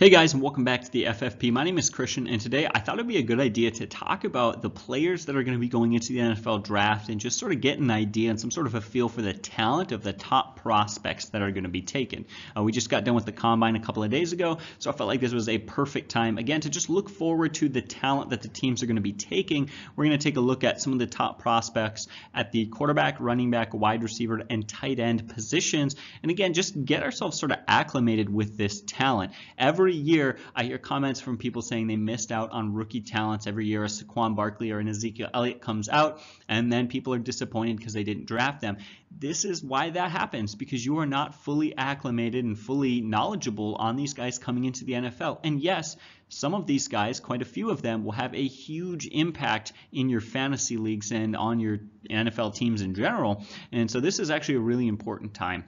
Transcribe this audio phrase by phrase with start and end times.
[0.00, 1.52] Hey guys and welcome back to the FFP.
[1.52, 4.24] My name is Christian and today I thought it'd be a good idea to talk
[4.24, 7.38] about the players that are going to be going into the NFL draft and just
[7.38, 10.02] sort of get an idea and some sort of a feel for the talent of
[10.02, 12.24] the top prospects that are going to be taken.
[12.56, 14.94] Uh, we just got done with the combine a couple of days ago so I
[14.94, 18.30] felt like this was a perfect time again to just look forward to the talent
[18.30, 19.68] that the teams are going to be taking.
[19.96, 23.20] We're going to take a look at some of the top prospects at the quarterback,
[23.20, 27.58] running back, wide receiver and tight end positions and again just get ourselves sort of
[27.68, 29.32] acclimated with this talent.
[29.58, 33.48] Every every year I hear comments from people saying they missed out on rookie talents
[33.48, 33.82] every year.
[33.82, 37.92] A Saquon Barkley or an Ezekiel Elliott comes out, and then people are disappointed because
[37.92, 38.76] they didn't draft them.
[39.10, 43.96] This is why that happens because you are not fully acclimated and fully knowledgeable on
[43.96, 45.40] these guys coming into the NFL.
[45.42, 45.96] And yes,
[46.28, 50.08] some of these guys, quite a few of them, will have a huge impact in
[50.08, 53.44] your fantasy leagues and on your NFL teams in general.
[53.72, 55.64] And so this is actually a really important time.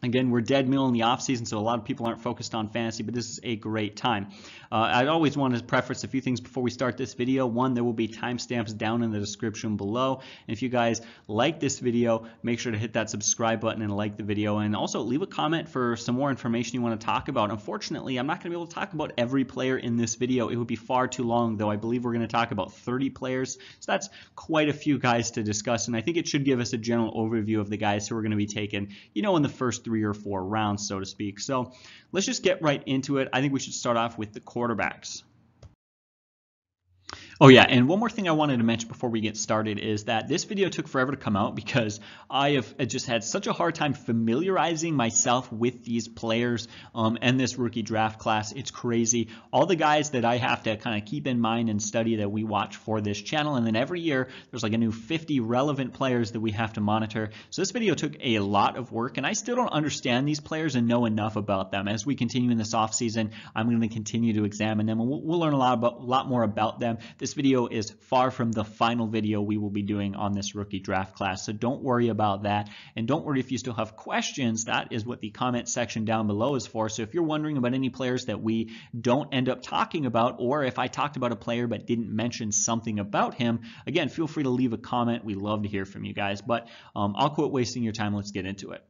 [0.00, 2.54] Again, we're dead middle in the off season, so a lot of people aren't focused
[2.54, 4.28] on fantasy, but this is a great time.
[4.70, 7.46] Uh, I'd always want to preface a few things before we start this video.
[7.46, 10.20] One, there will be timestamps down in the description below.
[10.46, 13.96] And if you guys like this video, make sure to hit that subscribe button and
[13.96, 14.58] like the video.
[14.58, 17.50] And also leave a comment for some more information you want to talk about.
[17.50, 20.48] Unfortunately, I'm not going to be able to talk about every player in this video.
[20.48, 23.10] It would be far too long, though I believe we're going to talk about 30
[23.10, 23.58] players.
[23.80, 25.88] So that's quite a few guys to discuss.
[25.88, 28.22] And I think it should give us a general overview of the guys who are
[28.22, 31.06] going to be taken, you know, in the first three or four rounds, so to
[31.06, 31.40] speak.
[31.40, 31.72] So
[32.12, 33.28] let's just get right into it.
[33.32, 35.22] I think we should start off with the quarterbacks.
[37.40, 40.06] Oh yeah, and one more thing I wanted to mention before we get started is
[40.06, 43.52] that this video took forever to come out because I have just had such a
[43.52, 46.66] hard time familiarizing myself with these players
[46.96, 48.50] um, and this rookie draft class.
[48.50, 49.28] It's crazy.
[49.52, 52.32] All the guys that I have to kind of keep in mind and study that
[52.32, 55.94] we watch for this channel, and then every year there's like a new 50 relevant
[55.94, 57.30] players that we have to monitor.
[57.50, 60.74] So this video took a lot of work, and I still don't understand these players
[60.74, 61.86] and know enough about them.
[61.86, 65.08] As we continue in this off season, I'm going to continue to examine them, and
[65.08, 66.98] we'll, we'll learn a lot about a lot more about them.
[67.18, 70.54] This this video is far from the final video we will be doing on this
[70.54, 72.70] rookie draft class, so don't worry about that.
[72.96, 76.26] And don't worry if you still have questions, that is what the comment section down
[76.26, 76.88] below is for.
[76.88, 80.64] So if you're wondering about any players that we don't end up talking about, or
[80.64, 84.44] if I talked about a player but didn't mention something about him, again, feel free
[84.44, 85.22] to leave a comment.
[85.22, 86.40] We love to hear from you guys.
[86.40, 86.66] But
[86.96, 88.14] um, I'll quit wasting your time.
[88.14, 88.87] Let's get into it.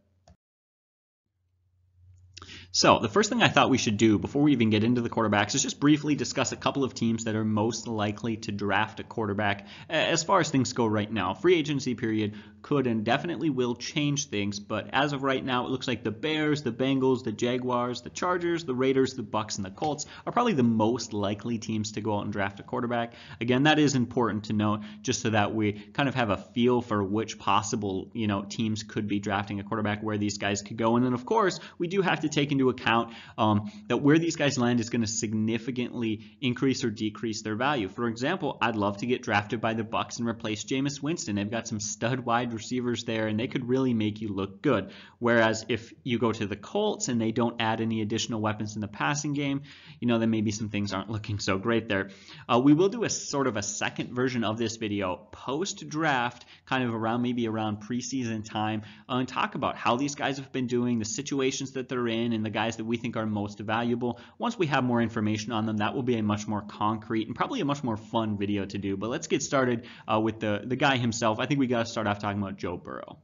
[2.71, 5.09] So the first thing I thought we should do before we even get into the
[5.09, 9.01] quarterbacks is just briefly discuss a couple of teams that are most likely to draft
[9.01, 11.33] a quarterback as far as things go right now.
[11.33, 15.71] Free agency period could and definitely will change things, but as of right now, it
[15.71, 19.65] looks like the Bears, the Bengals, the Jaguars, the Chargers, the Raiders, the Bucs, and
[19.65, 23.15] the Colts are probably the most likely teams to go out and draft a quarterback.
[23.41, 26.83] Again, that is important to note just so that we kind of have a feel
[26.83, 30.77] for which possible, you know, teams could be drafting a quarterback where these guys could
[30.77, 30.97] go.
[30.97, 34.37] And then of course, we do have to take into account um, that where these
[34.37, 37.89] guys land is going to significantly increase or decrease their value.
[37.89, 41.37] For example, I'd love to get drafted by the Bucs and replace Jameis Winston.
[41.37, 44.91] They've got some stud wide receivers there, and they could really make you look good.
[45.19, 48.81] Whereas if you go to the Colts and they don't add any additional weapons in
[48.81, 49.63] the passing game,
[50.01, 52.11] you know, then maybe some things aren't looking so great there.
[52.49, 56.45] Uh, we will do a sort of a second version of this video post draft,
[56.67, 60.53] kind of around maybe around preseason time, uh, and talk about how these guys have
[60.53, 63.59] been doing, the situations that they're in, and the guys that we think are most
[63.61, 64.21] valuable.
[64.39, 67.37] Once we have more information on them, that will be a much more concrete and
[67.37, 68.97] probably a much more fun video to do.
[68.97, 71.39] But let's get started uh, with the, the guy himself.
[71.39, 73.19] I think we got to start off talking about Joe Burrow.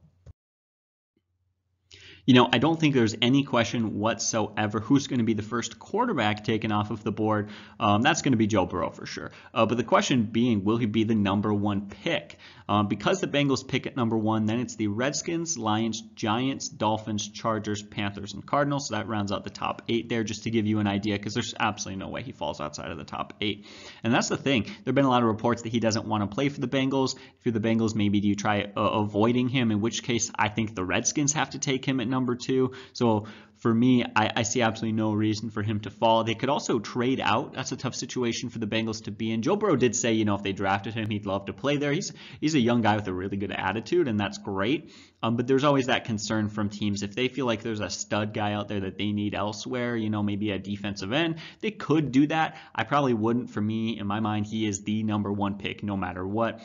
[2.25, 5.77] You know, I don't think there's any question whatsoever who's going to be the first
[5.77, 7.49] quarterback taken off of the board.
[7.79, 9.31] Um, that's going to be Joe Burrow for sure.
[9.53, 12.37] Uh, but the question being, will he be the number one pick?
[12.67, 17.29] Um, because the Bengals pick at number one, then it's the Redskins, Lions, Giants, Dolphins,
[17.29, 18.87] Chargers, Panthers, and Cardinals.
[18.87, 21.35] So that rounds out the top eight there, just to give you an idea, because
[21.35, 23.67] there's absolutely no way he falls outside of the top eight.
[24.03, 24.63] And that's the thing.
[24.63, 26.67] There have been a lot of reports that he doesn't want to play for the
[26.67, 27.15] Bengals.
[27.15, 29.69] If you're the Bengals, maybe do you try uh, avoiding him?
[29.69, 32.71] In which case, I think the Redskins have to take him at number two.
[32.93, 33.27] So
[33.57, 36.23] for me, I, I, see absolutely no reason for him to fall.
[36.23, 37.53] They could also trade out.
[37.53, 39.41] That's a tough situation for the Bengals to be in.
[39.41, 41.91] Joe Burrow did say, you know, if they drafted him, he'd love to play there.
[41.91, 44.93] He's he's a young guy with a really good attitude, and that's great.
[45.23, 48.33] Um, but there's always that concern from teams if they feel like there's a stud
[48.33, 51.39] guy out there that they need elsewhere, you know, maybe a defensive end.
[51.61, 52.57] They could do that.
[52.73, 53.49] I probably wouldn't.
[53.49, 56.61] For me, in my mind, he is the number one pick no matter what.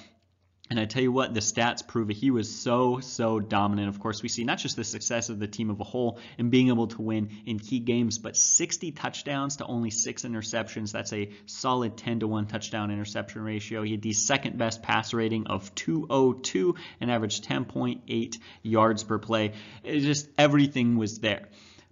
[0.71, 2.17] And I tell you what, the stats prove it.
[2.17, 3.89] He was so, so dominant.
[3.89, 6.49] Of course, we see not just the success of the team of a whole and
[6.49, 10.93] being able to win in key games, but 60 touchdowns to only six interceptions.
[10.93, 13.83] That's a solid 10 to 1 touchdown interception ratio.
[13.83, 19.55] He had the second best pass rating of 202 and averaged 10.8 yards per play.
[19.83, 21.49] It just everything was there.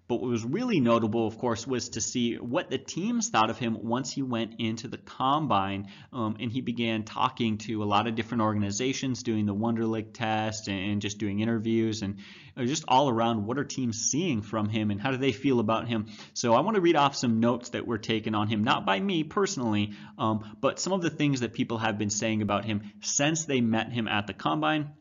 [0.08, 3.58] But what was really notable, of course, was to see what the teams thought of
[3.58, 8.06] him once he went into the combine um, and he began talking to a lot
[8.06, 12.20] of different organizations, doing the Wonderlic test and just doing interviews and
[12.56, 15.60] uh, just all around what are teams seeing from him and how do they feel
[15.60, 16.06] about him.
[16.32, 18.98] So I want to read off some notes that were taken on him, not by
[18.98, 22.92] me personally, um, but some of the things that people have been saying about him
[23.02, 24.92] since they met him at the combine.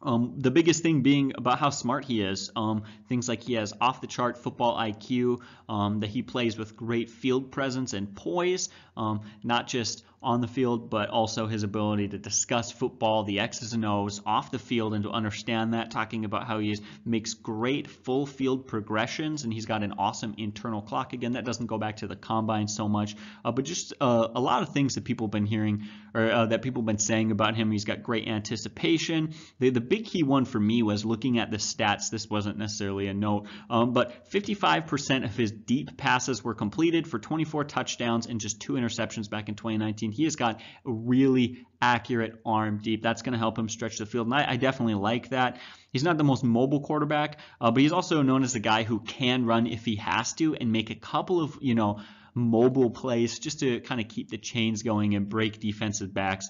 [0.00, 2.50] Um, the biggest thing being about how smart he is.
[2.54, 6.76] Um, things like he has off the chart football IQ, um, that he plays with
[6.76, 8.68] great field presence and poise,
[8.98, 13.72] um, not just on the field, but also his ability to discuss football, the X's
[13.72, 17.88] and O's off the field and to understand that, talking about how he makes great
[17.88, 21.12] full field progressions and he's got an awesome internal clock.
[21.12, 23.14] Again, that doesn't go back to the combine so much,
[23.44, 25.84] uh, but just uh, a lot of things that people have been hearing
[26.14, 27.70] or uh, that people have been saying about him.
[27.70, 29.34] He's got great anticipation.
[29.60, 32.10] The, the big key one for me was looking at the stats.
[32.10, 37.20] This wasn't necessarily a note, um, but 55% of his deep passes were completed for
[37.20, 40.12] 24 touchdowns and just two interceptions back in 2019.
[40.12, 43.02] He has got a really accurate arm deep.
[43.02, 44.26] That's going to help him stretch the field.
[44.26, 45.58] And I, I, definitely like that.
[45.92, 49.00] He's not the most mobile quarterback, uh, but he's also known as a guy who
[49.00, 52.00] can run if he has to and make a couple of, you know,
[52.34, 56.48] mobile plays just to kind of keep the chains going and break defensive backs.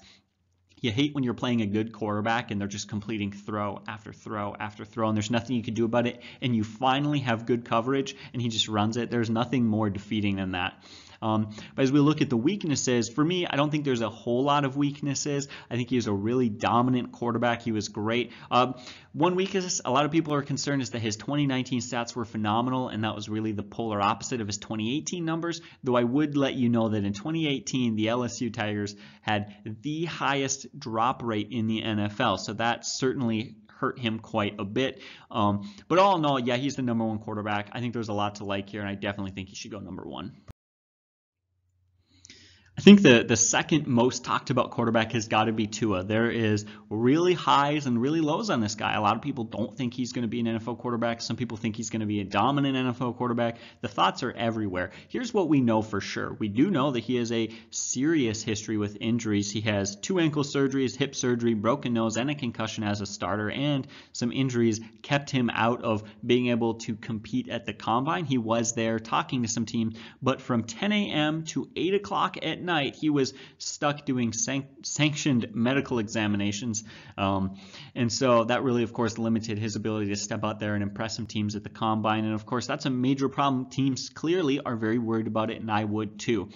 [0.81, 4.55] You hate when you're playing a good quarterback and they're just completing throw after throw
[4.57, 7.65] after throw and there's nothing you can do about it and you finally have good
[7.65, 9.11] coverage and he just runs it.
[9.11, 10.81] There's nothing more defeating than that.
[11.21, 14.09] Um, but as we look at the weaknesses, for me, I don't think there's a
[14.09, 15.47] whole lot of weaknesses.
[15.69, 17.61] I think he was a really dominant quarterback.
[17.61, 18.31] He was great.
[18.51, 18.75] Um,
[19.13, 22.89] one weakness, a lot of people are concerned, is that his 2019 stats were phenomenal,
[22.89, 25.61] and that was really the polar opposite of his 2018 numbers.
[25.83, 30.67] Though I would let you know that in 2018, the LSU Tigers had the highest
[30.77, 32.39] drop rate in the NFL.
[32.39, 35.01] So that certainly hurt him quite a bit.
[35.31, 37.69] Um, but all in all, yeah, he's the number one quarterback.
[37.71, 39.79] I think there's a lot to like here, and I definitely think he should go
[39.79, 40.33] number one.
[42.79, 46.05] I think the, the second most talked about quarterback has got to be Tua.
[46.05, 48.93] There is really highs and really lows on this guy.
[48.93, 51.21] A lot of people don't think he's going to be an NFL quarterback.
[51.21, 53.57] Some people think he's going to be a dominant NFL quarterback.
[53.81, 54.91] The thoughts are everywhere.
[55.09, 56.37] Here's what we know for sure.
[56.39, 59.51] We do know that he has a serious history with injuries.
[59.51, 63.51] He has two ankle surgeries, hip surgery, broken nose, and a concussion as a starter,
[63.51, 68.23] and some injuries kept him out of being able to compete at the combine.
[68.23, 71.43] He was there talking to some teams, but from 10 a.m.
[71.47, 76.83] to 8 o'clock at he was stuck doing san sanctioned medical examinations.
[77.17, 77.57] Um,
[77.95, 81.15] and so that really, of course, limited his ability to step out there and impress
[81.15, 82.25] some teams at the combine.
[82.25, 83.67] And of course, that's a major problem.
[83.69, 86.49] Teams clearly are very worried about it, and I would too.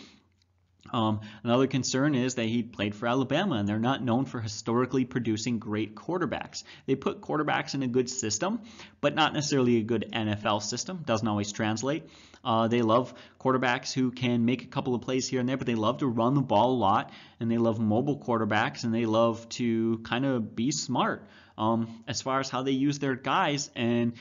[0.94, 5.06] Um, another concern is that he played for Alabama, and they're not known for historically
[5.06, 6.64] producing great quarterbacks.
[6.86, 8.62] They put quarterbacks in a good system,
[9.02, 11.02] but not necessarily a good NFL system.
[11.04, 12.04] Doesn't always translate.
[12.46, 15.66] Uh, they love quarterbacks who can make a couple of plays here and there, but
[15.66, 19.06] they love to run the ball a lot, and they love mobile quarterbacks, and they
[19.06, 23.70] love to kind of be smart um, as far as how they use their guys.
[23.76, 24.14] And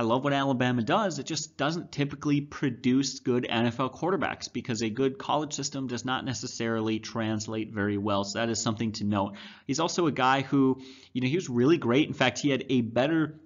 [0.00, 1.18] I love what Alabama does.
[1.18, 6.24] It just doesn't typically produce good NFL quarterbacks because a good college system does not
[6.24, 8.24] necessarily translate very well.
[8.24, 9.34] So that is something to note.
[9.66, 10.80] He's also a guy who,
[11.12, 12.08] you know, he was really great.
[12.08, 13.38] In fact, he had a better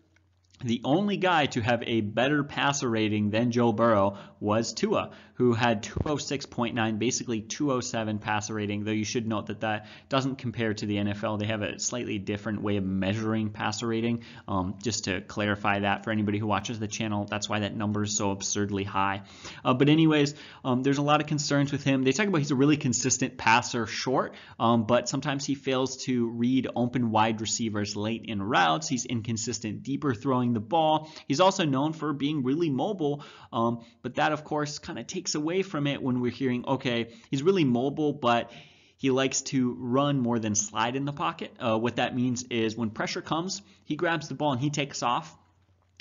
[0.65, 5.53] the only guy to have a better passer rating than Joe Burrow was Tua, who
[5.53, 10.87] had 206.9, basically 207 passer rating, though you should note that that doesn't compare to
[10.87, 11.39] the NFL.
[11.39, 14.23] They have a slightly different way of measuring passer rating.
[14.49, 18.05] Um, just to clarify that for anybody who watches the channel, that's why that number
[18.05, 19.23] is so absurdly high.
[19.65, 22.05] Uh, but anyways, um, there's a lot of concerns with him.
[22.05, 26.29] They talk about he's a really consistent passer short, um, but sometimes he fails to
[26.31, 28.89] read open wide receivers late in routes.
[28.89, 31.11] He's inconsistent deeper throwing the ball.
[31.29, 35.35] He's also known for being really mobile, um, but that, of course, kind of takes
[35.35, 38.51] away from it when we're hearing, okay, he's really mobile, but
[38.97, 41.53] he likes to run more than slide in the pocket.
[41.59, 45.03] Uh, what that means is when pressure comes, he grabs the ball and he takes
[45.03, 45.37] off.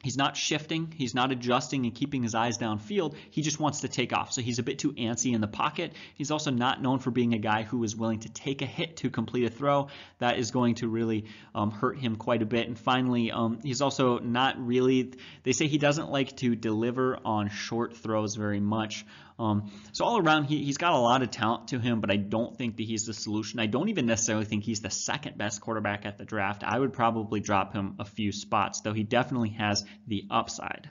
[0.03, 3.15] He's not shifting, he's not adjusting and keeping his eyes downfield.
[3.31, 4.33] He just wants to take off.
[4.33, 5.93] So he's a bit too antsy in the pocket.
[6.15, 8.97] He's also not known for being a guy who is willing to take a hit
[8.97, 9.87] to complete a throw.
[10.19, 11.23] That is going to really
[11.55, 12.67] um, hurt him quite a bit.
[12.67, 17.49] And finally, um, he's also not really, they say he doesn't like to deliver on
[17.49, 19.05] short throws very much.
[19.39, 22.17] Um, so all around, he, he's got a lot of talent to him, but I
[22.17, 23.59] don't think that he's the solution.
[23.59, 26.63] I don't even necessarily think he's the second best quarterback at the draft.
[26.63, 30.89] I would probably drop him a few spots, though he definitely has the upside.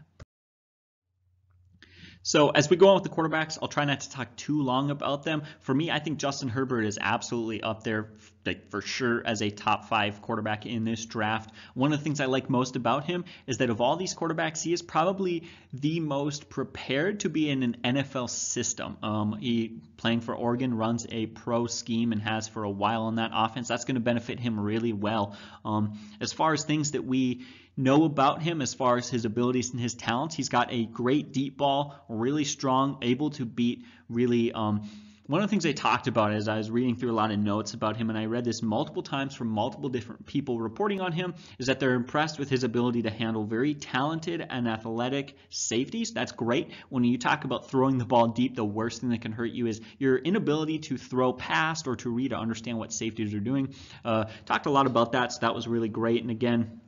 [2.22, 4.90] So as we go on with the quarterbacks, I'll try not to talk too long
[4.90, 5.42] about them.
[5.60, 8.10] For me, I think Justin Herbert is absolutely up there
[8.44, 11.50] like for sure as a top five quarterback in this draft.
[11.74, 14.62] One of the things I like most about him is that of all these quarterbacks,
[14.62, 18.96] he is probably the most prepared to be in an NFL system.
[19.02, 23.16] Um, he playing for Oregon runs a pro scheme and has for a while on
[23.16, 23.68] that offense.
[23.68, 25.36] That's going to benefit him really well.
[25.64, 27.44] Um, as far as things that we
[27.76, 30.34] know about him as far as his abilities and his talents.
[30.34, 34.52] He's got a great deep ball, really strong, able to beat really.
[34.52, 34.88] Um,
[35.28, 37.38] one of the things I talked about as I was reading through a lot of
[37.38, 41.12] notes about him, and I read this multiple times from multiple different people reporting on
[41.12, 46.12] him, is that they're impressed with his ability to handle very talented and athletic safeties.
[46.12, 46.72] That's great.
[46.88, 49.68] When you talk about throwing the ball deep, the worst thing that can hurt you
[49.68, 53.74] is your inability to throw past or to read or understand what safeties are doing.
[54.04, 56.20] Uh, talked a lot about that, so that was really great.
[56.20, 56.80] And again,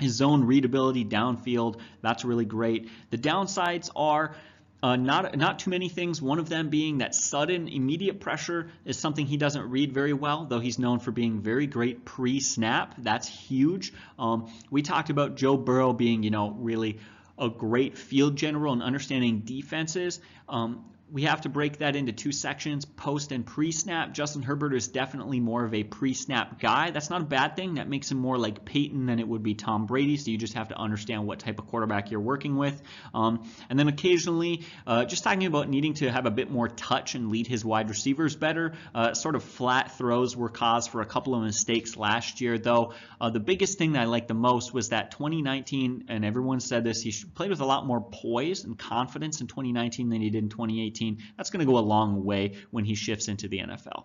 [0.00, 2.88] his zone readability downfield, that's really great.
[3.10, 4.34] The downsides are
[4.82, 6.22] uh, not not too many things.
[6.22, 10.46] One of them being that sudden, immediate pressure is something he doesn't read very well,
[10.46, 12.94] though he's known for being very great pre-snap.
[12.98, 13.92] That's huge.
[14.18, 16.98] Um, we talked about Joe Burrow being, you know, really
[17.38, 20.20] a great field general and understanding defenses.
[20.48, 24.12] Um, we have to break that into two sections, post and pre-snap.
[24.12, 26.90] Justin Herbert is definitely more of a pre-snap guy.
[26.90, 27.74] That's not a bad thing.
[27.74, 30.16] That makes him more like Peyton than it would be Tom Brady.
[30.16, 32.80] So you just have to understand what type of quarterback you're working with.
[33.12, 37.14] Um, and then occasionally, uh, just talking about needing to have a bit more touch
[37.14, 38.74] and lead his wide receivers better.
[38.94, 42.94] Uh, sort of flat throws were cause for a couple of mistakes last year, though.
[43.20, 46.84] Uh, the biggest thing that I liked the most was that 2019, and everyone said
[46.84, 50.44] this, he played with a lot more poise and confidence in 2019 than he did
[50.44, 50.99] in 2018.
[51.36, 54.04] That's going to go a long way when he shifts into the NFL.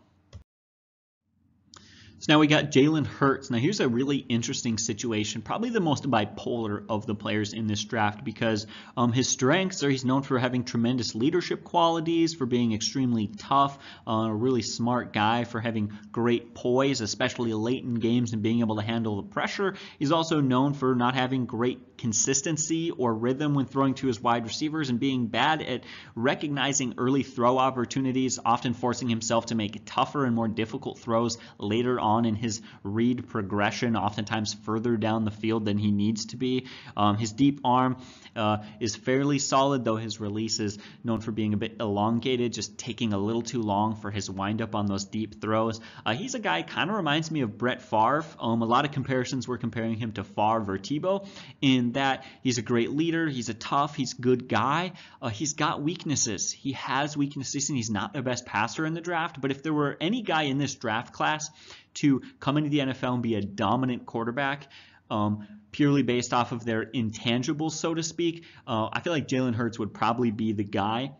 [2.17, 3.51] So now we got Jalen Hurts.
[3.51, 7.83] Now here's a really interesting situation, probably the most bipolar of the players in this
[7.83, 12.73] draft because um, his strengths are he's known for having tremendous leadership qualities, for being
[12.73, 18.31] extremely tough, uh, a really smart guy, for having great poise, especially late in games
[18.31, 19.75] and being able to handle the pressure.
[19.99, 24.45] He's also known for not having great consistency or rhythm when throwing to his wide
[24.45, 25.83] receivers and being bad at
[26.15, 31.99] recognizing early throw opportunities, often forcing himself to make tougher and more difficult throws later
[31.99, 36.67] on in his read progression, oftentimes further down the field than he needs to be.
[36.95, 37.97] Um, his deep arm
[38.35, 42.77] uh, is fairly solid, though his release is known for being a bit elongated, just
[42.77, 45.79] taking a little too long for his windup on those deep throws.
[46.05, 48.25] Uh, he's a guy kind of reminds me of Brett Favre.
[48.39, 51.27] Um, a lot of comparisons were comparing him to Favre or Tebow
[51.61, 54.93] in that he's a great leader, he's a tough, he's a good guy.
[55.21, 56.51] Uh, he's got weaknesses.
[56.51, 59.41] He has weaknesses, and he's not the best passer in the draft.
[59.41, 61.49] But if there were any guy in this draft class
[61.95, 64.67] to come into the NFL and be a dominant quarterback.
[65.09, 68.45] Um, purely based off of their intangibles, so to speak.
[68.65, 71.11] Uh, I feel like Jalen Hurts would probably be the guy.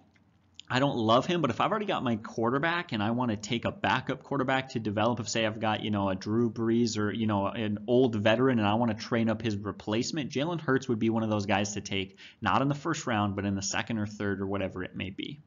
[0.68, 3.38] I don't love him, but if I've already got my quarterback and I want to
[3.38, 6.98] take a backup quarterback to develop, if say I've got you know a Drew Brees
[6.98, 10.62] or you know an old veteran and I want to train up his replacement, Jalen
[10.62, 13.46] Hurts would be one of those guys to take, not in the first round, but
[13.46, 15.40] in the second or third or whatever it may be.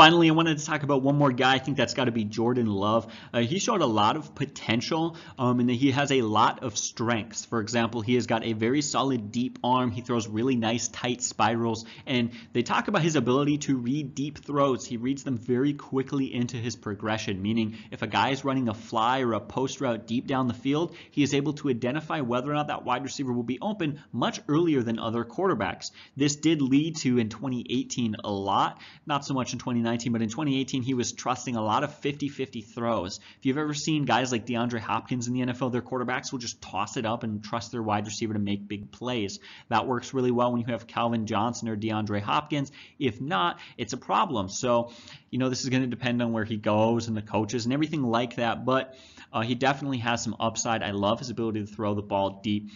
[0.00, 1.56] Finally, I wanted to talk about one more guy.
[1.56, 3.12] I think that's got to be Jordan Love.
[3.34, 7.44] Uh, he showed a lot of potential, um, and he has a lot of strengths.
[7.44, 9.90] For example, he has got a very solid deep arm.
[9.90, 14.38] He throws really nice tight spirals, and they talk about his ability to read deep
[14.38, 14.86] throws.
[14.86, 18.74] He reads them very quickly into his progression, meaning if a guy is running a
[18.74, 22.50] fly or a post route deep down the field, he is able to identify whether
[22.50, 25.90] or not that wide receiver will be open much earlier than other quarterbacks.
[26.16, 29.89] This did lead to in 2018 a lot, not so much in 2019.
[29.90, 33.20] 2019, but in 2018 he was trusting a lot of 50-50 throws.
[33.38, 36.62] If you've ever seen guys like DeAndre Hopkins in the NFL, their quarterbacks will just
[36.62, 39.40] toss it up and trust their wide receiver to make big plays.
[39.68, 42.70] That works really well when you have Calvin Johnson or DeAndre Hopkins.
[42.98, 44.48] If not, it's a problem.
[44.48, 44.92] So,
[45.30, 47.74] you know, this is going to depend on where he goes and the coaches and
[47.74, 48.94] everything like that, but
[49.32, 50.82] uh, he definitely has some upside.
[50.82, 52.70] I love his ability to throw the ball deep.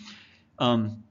[0.58, 1.04] Um,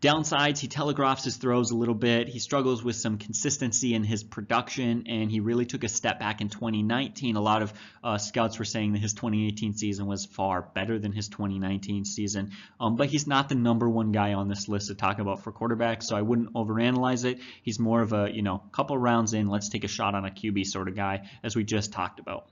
[0.00, 2.28] Downsides, he telegraphs his throws a little bit.
[2.28, 6.40] He struggles with some consistency in his production, and he really took a step back
[6.40, 7.34] in 2019.
[7.34, 7.72] A lot of
[8.04, 12.52] uh, scouts were saying that his 2018 season was far better than his 2019 season.
[12.78, 15.50] Um, but he's not the number one guy on this list to talk about for
[15.50, 17.40] quarterbacks, so I wouldn't overanalyze it.
[17.64, 20.30] He's more of a, you know, couple rounds in, let's take a shot on a
[20.30, 22.46] QB sort of guy, as we just talked about.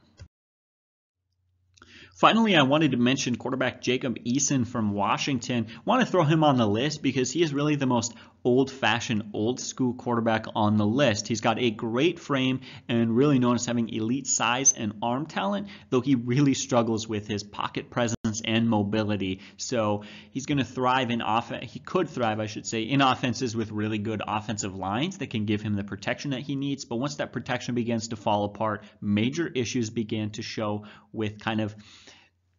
[2.16, 5.66] Finally, I wanted to mention quarterback Jacob Eason from Washington.
[5.84, 9.92] Want to throw him on the list because he is really the most old-fashioned, old-school
[9.92, 11.28] quarterback on the list.
[11.28, 15.68] He's got a great frame and really known as having elite size and arm talent,
[15.90, 19.40] though he really struggles with his pocket presence and mobility.
[19.58, 21.70] So he's going to thrive in offense.
[21.70, 25.44] He could thrive, I should say, in offenses with really good offensive lines that can
[25.44, 26.86] give him the protection that he needs.
[26.86, 31.60] But once that protection begins to fall apart, major issues begin to show with kind
[31.60, 31.74] of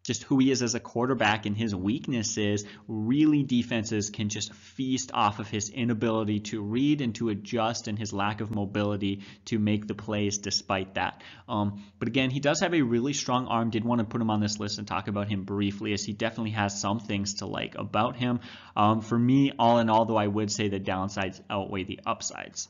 [0.08, 5.10] just who he is as a quarterback and his weaknesses, really defenses can just feast
[5.12, 9.58] off of his inability to read and to adjust and his lack of mobility to
[9.58, 11.22] make the plays despite that.
[11.46, 13.68] Um, but again, he does have a really strong arm.
[13.68, 16.14] Did want to put him on this list and talk about him briefly as he
[16.14, 18.40] definitely has some things to like about him.
[18.74, 22.68] Um, for me, all in all, though, I would say the downsides outweigh the upsides.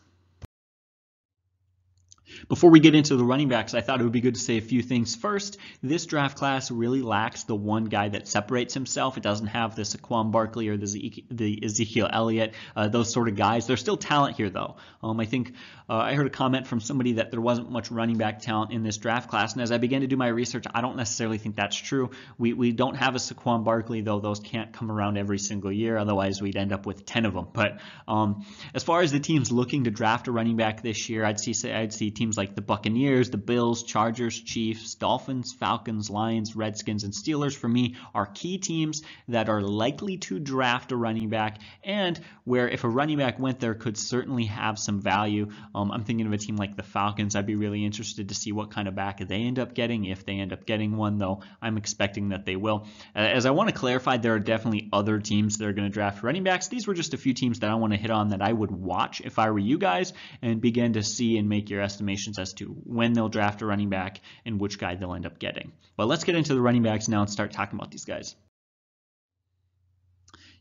[2.49, 4.59] Before we get into the running backs, I thought it would be good to say
[4.59, 5.17] a few things.
[5.17, 9.17] First, this draft class really lacks the one guy that separates himself.
[9.17, 13.67] It doesn't have the Saquon Barkley or the, Ezekiel Elliott, uh, those sort of guys.
[13.67, 14.77] There's still talent here, though.
[15.03, 15.55] Um, I think
[15.89, 18.83] uh, I heard a comment from somebody that there wasn't much running back talent in
[18.83, 21.57] this draft class, and as I began to do my research, I don't necessarily think
[21.57, 22.11] that's true.
[22.37, 25.97] We, we don't have a Saquon Barkley, though those can't come around every single year.
[25.97, 27.49] Otherwise, we'd end up with 10 of them.
[27.53, 31.25] But um, as far as the teams looking to draft a running back this year,
[31.25, 36.57] I'd see I'd see teams like the Buccaneers, the Bills, Chargers, Chiefs, Dolphins, Falcons, Lions,
[36.57, 41.29] Redskins, and Steelers for me are key teams that are likely to draft a running
[41.29, 45.49] back and where if a running back went there could certainly have some value.
[45.75, 47.37] Um, I'm thinking of a team like the Falcons.
[47.37, 50.25] I'd be really interested to see what kind of back they end up getting if
[50.25, 52.87] they end up getting one, though I'm expecting that they will.
[53.15, 56.23] As I want to clarify, there are definitely other teams that are going to draft
[56.23, 56.69] running backs.
[56.69, 58.71] These were just a few teams that I want to hit on that I would
[58.71, 62.55] watch if I were you guys and begin to see and make your estimations as
[62.55, 65.73] to when they'll draft a running back and which guy they'll end up getting.
[65.97, 68.35] But let's get into the running backs now and start talking about these guys.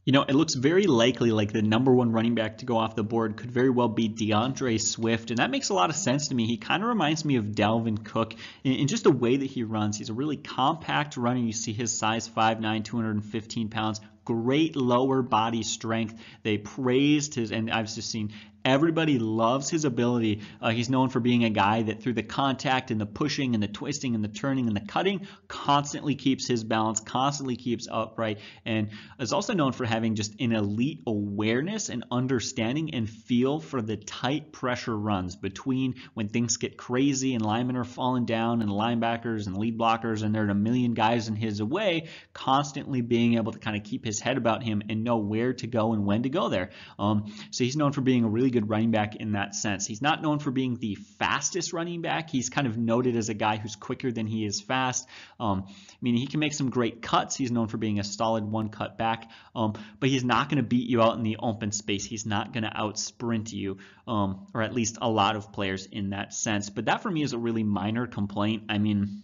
[0.07, 2.95] You know, it looks very likely like the number one running back to go off
[2.95, 6.29] the board could very well be D'Andre Swift, and that makes a lot of sense
[6.29, 6.45] to me.
[6.45, 8.33] He kind of reminds me of Dalvin Cook
[8.63, 9.97] in, in, just the way that he runs.
[9.97, 11.41] He's a really compact runner.
[11.41, 16.17] You see his size 5'9", 215 pounds, great lower body strength.
[16.41, 18.31] They praised his, and I've just seen
[18.67, 20.41] Everybody loves his ability.
[20.61, 23.63] Uh, he's known for being a guy that through the contact and the pushing and
[23.63, 28.39] the twisting and the turning and the cutting constantly keeps his balance, constantly keeps upright,
[28.65, 28.89] and
[29.21, 33.95] is also known for having just an elite awareness and understanding and feel for the
[33.95, 39.47] tight pressure runs between when things get crazy and linemen are falling down and linebackers
[39.47, 43.53] and lead blockers and there are a million guys in his way, constantly being able
[43.53, 46.23] to kind of keep his head about him and know where to go and when
[46.23, 46.71] to go there.
[46.99, 49.85] Um, so he's known for being a really good good running back in that sense.
[49.85, 52.31] He's not known for being the fastest running back.
[52.31, 55.07] He's kind of noted as a guy who's quicker than he is fast.
[55.39, 57.35] Um, I mean, he can make some great cuts.
[57.35, 60.67] He's known for being a solid one cut back, um, but he's not going to
[60.67, 62.03] beat you out in the open space.
[62.03, 65.85] He's not going to out sprint you, um, or at least a lot of players
[65.85, 66.71] in that sense.
[66.71, 68.63] But that for me is a really minor complaint.
[68.69, 69.21] I mean,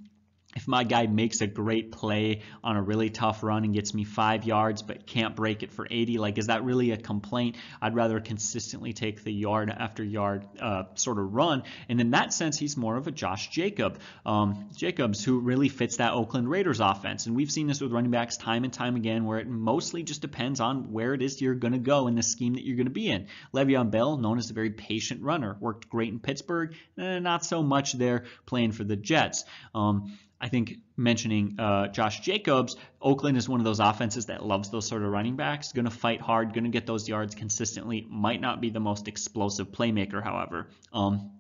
[0.56, 4.04] if my guy makes a great play on a really tough run and gets me
[4.04, 7.56] five yards but can't break it for 80, like is that really a complaint?
[7.82, 11.64] I'd rather consistently take the yard after yard uh, sort of run.
[11.90, 15.98] And in that sense, he's more of a Josh Jacob, um, Jacobs, who really fits
[15.98, 17.26] that Oakland Raiders offense.
[17.26, 20.22] And we've seen this with running backs time and time again, where it mostly just
[20.22, 22.88] depends on where it is you're going to go in the scheme that you're going
[22.88, 23.28] to be in.
[23.54, 27.64] Le'Veon Bell, known as a very patient runner, worked great in Pittsburgh, eh, not so
[27.64, 29.46] much there playing for the Jets.
[29.74, 34.70] Um, I think mentioning uh, Josh Jacobs, Oakland is one of those offenses that loves
[34.70, 35.72] those sort of running backs.
[35.72, 38.06] Going to fight hard, going to get those yards consistently.
[38.10, 40.68] Might not be the most explosive playmaker, however.
[40.92, 41.32] Um,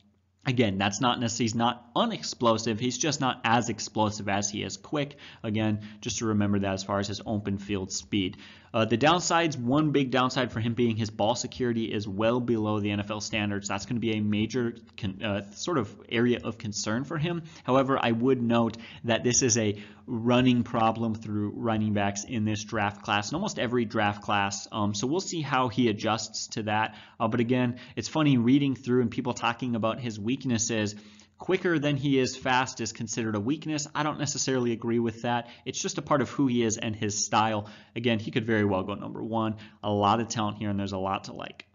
[0.45, 4.75] Again, that's not necessarily, he's not unexplosive, he's just not as explosive as he is
[4.75, 5.15] quick.
[5.41, 8.35] Again, just to remember that as far as his open field speed.
[8.73, 12.79] Uh, the downsides, one big downside for him being his ball security is well below
[12.79, 13.67] the NFL standards.
[13.67, 14.75] That's going to be a major
[15.23, 17.43] uh, sort of area of concern for him.
[17.63, 22.63] However, I would note that this is a running problem through running backs in this
[22.63, 24.67] draft class, and almost every draft class.
[24.71, 26.95] Um, so we'll see how he adjusts to that.
[27.19, 30.95] Uh, but again, it's funny reading through and people talking about his weaknesses
[31.37, 33.87] quicker than he is fast is considered a weakness.
[33.93, 35.49] I don't necessarily agree with that.
[35.65, 37.69] It's just a part of who he is and his style.
[37.95, 39.55] Again, he could very well go number one.
[39.83, 41.65] A lot of talent here, and there's a lot to like.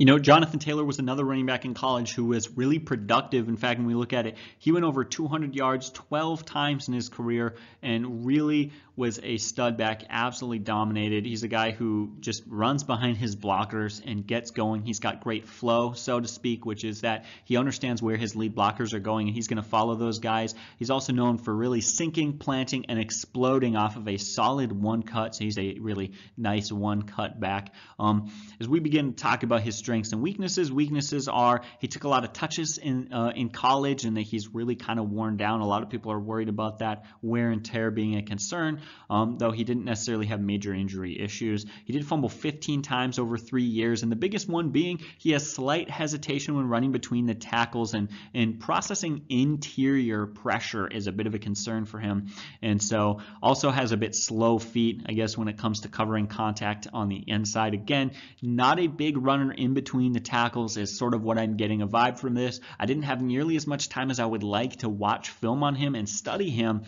[0.00, 3.50] You know, Jonathan Taylor was another running back in college who was really productive.
[3.50, 6.94] In fact, when we look at it, he went over 200 yards 12 times in
[6.94, 11.24] his career and really was a stud back, absolutely dominated.
[11.24, 14.84] He's a guy who just runs behind his blockers and gets going.
[14.84, 18.54] He's got great flow, so to speak, which is that he understands where his lead
[18.54, 20.54] blockers are going and he's going to follow those guys.
[20.78, 25.34] He's also known for really sinking, planting, and exploding off of a solid one cut.
[25.34, 27.72] So he's a really nice one cut back.
[27.98, 30.70] Um, as we begin to talk about his strengths and weaknesses.
[30.70, 34.46] Weaknesses are he took a lot of touches in uh, in college and that he's
[34.54, 35.62] really kind of worn down.
[35.62, 39.36] A lot of people are worried about that wear and tear being a concern, um,
[39.38, 41.66] though he didn't necessarily have major injury issues.
[41.86, 45.50] He did fumble 15 times over three years, and the biggest one being he has
[45.50, 51.26] slight hesitation when running between the tackles and, and processing interior pressure is a bit
[51.26, 52.28] of a concern for him.
[52.62, 56.28] And so also has a bit slow feet, I guess, when it comes to covering
[56.28, 57.74] contact on the inside.
[57.74, 61.80] Again, not a big runner in between the tackles is sort of what I'm getting
[61.80, 62.60] a vibe from this.
[62.78, 65.74] I didn't have nearly as much time as I would like to watch film on
[65.74, 66.82] him and study him.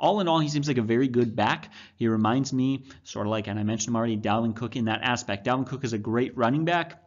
[0.00, 1.70] All in all, he seems like a very good back.
[1.96, 5.02] He reminds me, sort of like, and I mentioned him already, Dalvin Cook in that
[5.02, 5.44] aspect.
[5.46, 7.02] Dalvin Cook is a great running back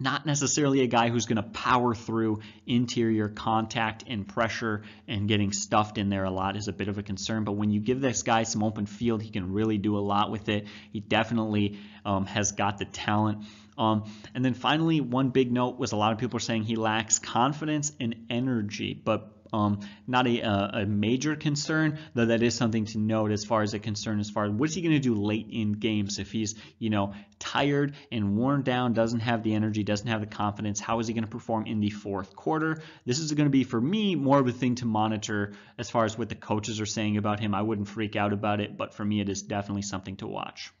[0.00, 5.52] not necessarily a guy who's going to power through interior contact and pressure and getting
[5.52, 7.44] stuffed in there a lot is a bit of a concern.
[7.44, 10.30] But when you give this guy some open field, he can really do a lot
[10.30, 10.66] with it.
[10.92, 13.44] He definitely um, has got the talent.
[13.78, 16.76] Um, and then finally, one big note was a lot of people are saying he
[16.76, 22.84] lacks confidence and energy, but um, not a, a, major concern, though that is something
[22.86, 25.00] to note as far as a concern as far as what is he going to
[25.00, 29.54] do late in games if he's, you know, tired and worn down, doesn't have the
[29.54, 32.82] energy, doesn't have the confidence, how is he going to perform in the fourth quarter?
[33.06, 36.04] This is going to be, for me, more of a thing to monitor as far
[36.04, 37.54] as what the coaches are saying about him.
[37.54, 40.72] I wouldn't freak out about it, but for me, it is definitely something to watch.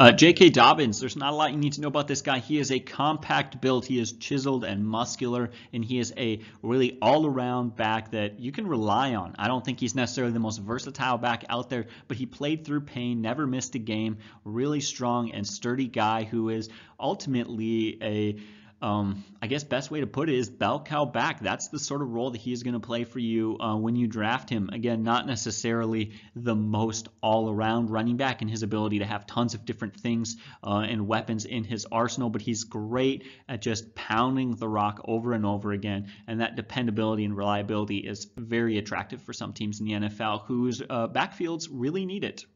[0.00, 0.48] Uh, J.K.
[0.48, 2.38] Dobbins, there's not a lot you need to know about this guy.
[2.38, 3.84] He is a compact build.
[3.84, 8.66] He is chiseled and muscular, and he is a really all-around back that you can
[8.66, 9.34] rely on.
[9.38, 12.80] I don't think he's necessarily the most versatile back out there, but he played through
[12.80, 18.36] pain, never missed a game, really strong and sturdy guy who is ultimately a
[18.82, 21.40] um, I guess best way to put it is bell cow back.
[21.40, 24.06] That's the sort of role that he's going to play for you uh, when you
[24.06, 24.70] draft him.
[24.72, 29.64] Again, not necessarily the most all-around running back in his ability to have tons of
[29.64, 34.68] different things uh, and weapons in his arsenal, but he's great at just pounding the
[34.68, 36.10] rock over and over again.
[36.26, 40.80] And that dependability and reliability is very attractive for some teams in the NFL whose
[40.80, 42.46] uh, backfields really need it.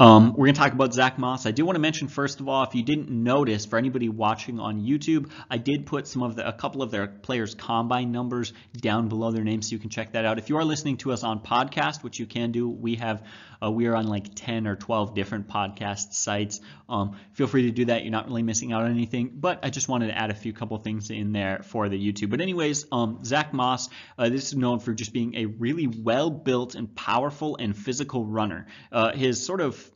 [0.00, 1.46] Um, we're going to talk about Zach Moss.
[1.46, 4.60] I do want to mention first of all, if you didn't notice, for anybody watching
[4.60, 8.52] on YouTube, I did put some of the a couple of their players' combine numbers
[8.76, 10.38] down below their names, so you can check that out.
[10.38, 13.22] If you are listening to us on podcast, which you can do, we have
[13.62, 16.60] uh, we are on like 10 or 12 different podcast sites.
[16.88, 18.02] Um, feel free to do that.
[18.02, 20.52] You're not really missing out on anything, but I just wanted to add a few
[20.52, 22.30] couple things in there for the YouTube.
[22.30, 26.74] But anyways, um, Zach Moss, uh, this is known for just being a really well-built
[26.74, 28.66] and powerful and physical runner.
[28.92, 29.90] Uh, his sort of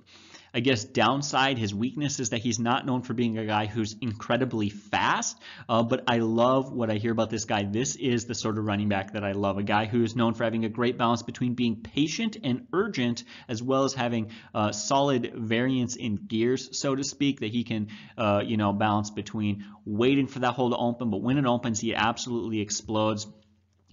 [0.55, 3.97] I guess downside, his weakness is that he's not known for being a guy who's
[4.03, 5.41] incredibly fast.
[5.67, 7.63] Uh, but I love what I hear about this guy.
[7.65, 9.57] This is the sort of running back that I love.
[9.57, 13.25] A guy who is known for having a great balance between being patient and urgent,
[13.49, 17.89] as well as having uh, solid variance in gears, so to speak, that he can,
[18.19, 21.81] uh, you know, balance between waiting for that hole to open, but when it opens,
[21.81, 23.27] he absolutely explodes.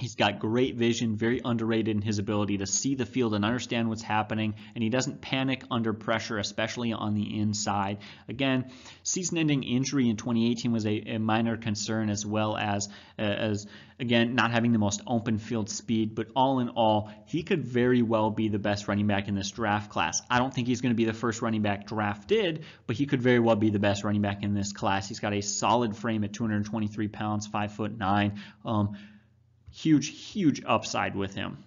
[0.02, 3.90] He's got great vision, very underrated in his ability to see the field and understand
[3.90, 8.00] what's happening, and he doesn't panic under pressure, especially on the inside.
[8.28, 8.72] Again,
[9.04, 13.68] season-ending injury in 2018 was a, a minor concern, as well as uh, as
[14.00, 16.16] again not having the most open field speed.
[16.16, 19.52] But all in all, he could very well be the best running back in this
[19.52, 20.22] draft class.
[20.30, 23.22] I don't think he's going to be the first running back drafted, but he could
[23.22, 25.08] very well be the best running back in this class.
[25.08, 28.42] He's got a solid frame at 223 pounds, five foot nine.
[28.66, 28.98] Um,
[29.72, 31.64] huge, huge upside with him.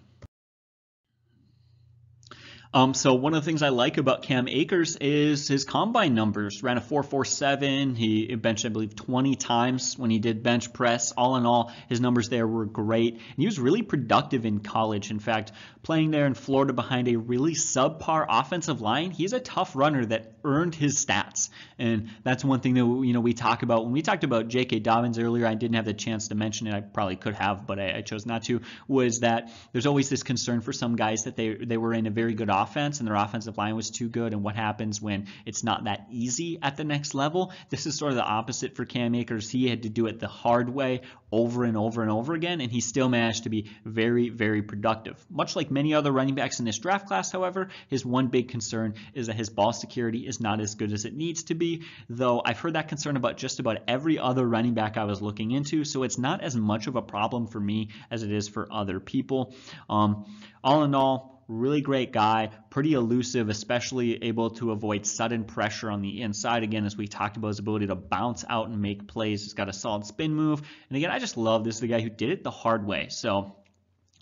[2.75, 6.63] Um, so one of the things I like about Cam Akers is his combine numbers.
[6.63, 7.95] Ran a 4.47.
[7.95, 11.11] He benched, I believe, 20 times when he did bench press.
[11.11, 13.13] All in all, his numbers there were great.
[13.13, 15.11] And he was really productive in college.
[15.11, 15.51] In fact,
[15.83, 20.32] playing there in Florida behind a really subpar offensive line, he's a tough runner that
[20.43, 21.49] earned his stats.
[21.77, 24.79] And that's one thing that you know we talk about when we talked about J.K.
[24.79, 25.45] Dobbins earlier.
[25.45, 26.73] I didn't have the chance to mention it.
[26.73, 28.61] I probably could have, but I, I chose not to.
[28.87, 32.11] Was that there's always this concern for some guys that they they were in a
[32.11, 35.63] very good offense and their offensive line was too good and what happens when it's
[35.63, 37.51] not that easy at the next level.
[37.69, 39.49] This is sort of the opposite for Cam Akers.
[39.49, 41.01] He had to do it the hard way
[41.33, 45.17] over and over and over again, and he still managed to be very, very productive.
[45.31, 48.93] Much like many other running backs in this draft class, however, his one big concern
[49.15, 52.41] is that his ball security is not as good as it needs to be, though
[52.43, 55.83] I've heard that concern about just about every other running back I was looking into,
[55.83, 58.99] so it's not as much of a problem for me as it is for other
[58.99, 59.55] people.
[59.89, 60.25] Um,
[60.63, 66.01] all in all, really great guy, pretty elusive, especially able to avoid sudden pressure on
[66.01, 66.63] the inside.
[66.63, 69.43] Again, as we talked about his ability to bounce out and make plays.
[69.43, 70.61] He's got a solid spin move.
[70.89, 73.07] And again, I just love this is the guy who did it the hard way.
[73.09, 73.55] So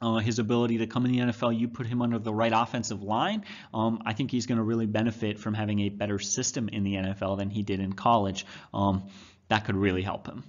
[0.02, 3.04] uh, his ability to come in the NFL, you put him under the right offensive
[3.04, 6.84] line, um, I think he's going to really benefit from having a better system in
[6.84, 8.46] the NFL than he did in college.
[8.74, 9.04] Um,
[9.50, 10.44] that could really help him.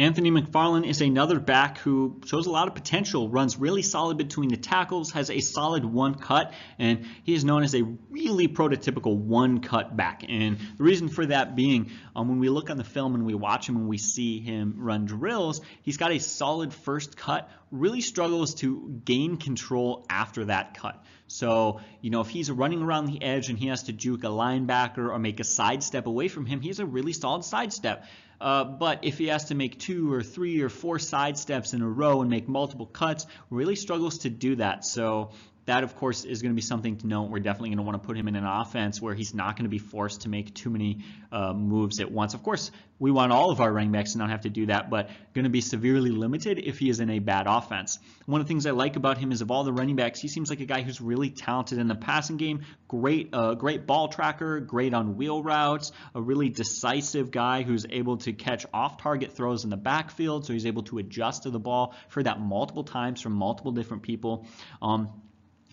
[0.00, 4.48] Anthony McFarland is another back who shows a lot of potential, runs really solid between
[4.48, 9.16] the tackles, has a solid one cut, and he is known as a really prototypical
[9.16, 10.22] one cut back.
[10.28, 13.34] And the reason for that being, um, when we look on the film and we
[13.34, 18.00] watch him and we see him run drills, he's got a solid first cut, really
[18.00, 21.04] struggles to gain control after that cut.
[21.28, 24.28] So, you know, if he's running around the edge and he has to juke a
[24.28, 28.04] linebacker or make a sidestep away from him, he has a really solid sidestep.
[28.40, 31.82] Uh, but if he has to make two or three or four side steps in
[31.82, 34.84] a row and make multiple cuts, really struggles to do that.
[34.84, 35.30] So
[35.68, 37.30] that, of course, is going to be something to note.
[37.30, 39.64] We're definitely going to want to put him in an offense where he's not going
[39.64, 42.34] to be forced to make too many uh, moves at once.
[42.34, 44.90] Of course, we want all of our running backs to not have to do that,
[44.90, 47.98] but going to be severely limited if he is in a bad offense.
[48.26, 50.28] One of the things I like about him is of all the running backs, he
[50.28, 52.62] seems like a guy who's really talented in the passing game.
[52.88, 58.16] Great, uh, great ball tracker, great on wheel routes, a really decisive guy who's able
[58.16, 61.94] to catch off-target throws in the backfield, so he's able to adjust to the ball.
[62.08, 64.46] for that multiple times from multiple different people.
[64.82, 65.10] Um,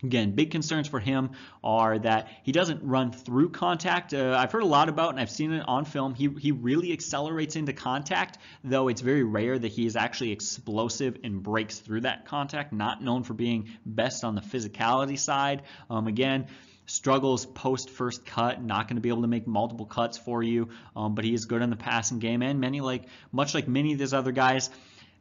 [0.06, 1.32] Again, big concerns for him
[1.64, 4.14] are that he doesn't run through contact.
[4.14, 6.14] Uh, I've heard a lot about, and I've seen it on film.
[6.14, 11.18] He he really accelerates into contact, though it's very rare that he is actually explosive
[11.24, 12.72] and breaks through that contact.
[12.72, 15.64] Not known for being best on the physicality side.
[15.90, 16.48] Um, again
[16.86, 20.70] struggles post first cut, not going to be able to make multiple cuts for you,
[20.96, 22.42] um, but he is good in the passing game.
[22.42, 24.70] And many like much like many of these other guys,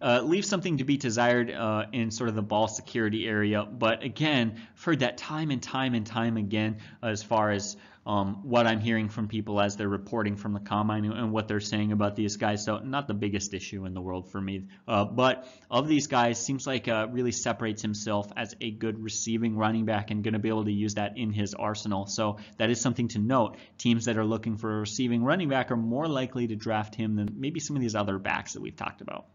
[0.01, 3.65] uh, leaves something to be desired uh, in sort of the ball security area.
[3.65, 7.77] But again, I've heard that time and time and time again as far as
[8.07, 11.61] um, what I'm hearing from people as they're reporting from the combine and what they're
[11.61, 12.65] saying about these guys.
[12.65, 14.69] So not the biggest issue in the world for me.
[14.87, 19.57] Uh, but of these guys, seems like uh, really separates himself as a good receiving
[19.57, 22.07] running back and going to be able to use that in his arsenal.
[22.07, 23.57] So that is something to note.
[23.79, 27.17] Teams that are looking for a receiving running back are more likely to draft him
[27.17, 29.27] than maybe some of these other backs that we've talked about.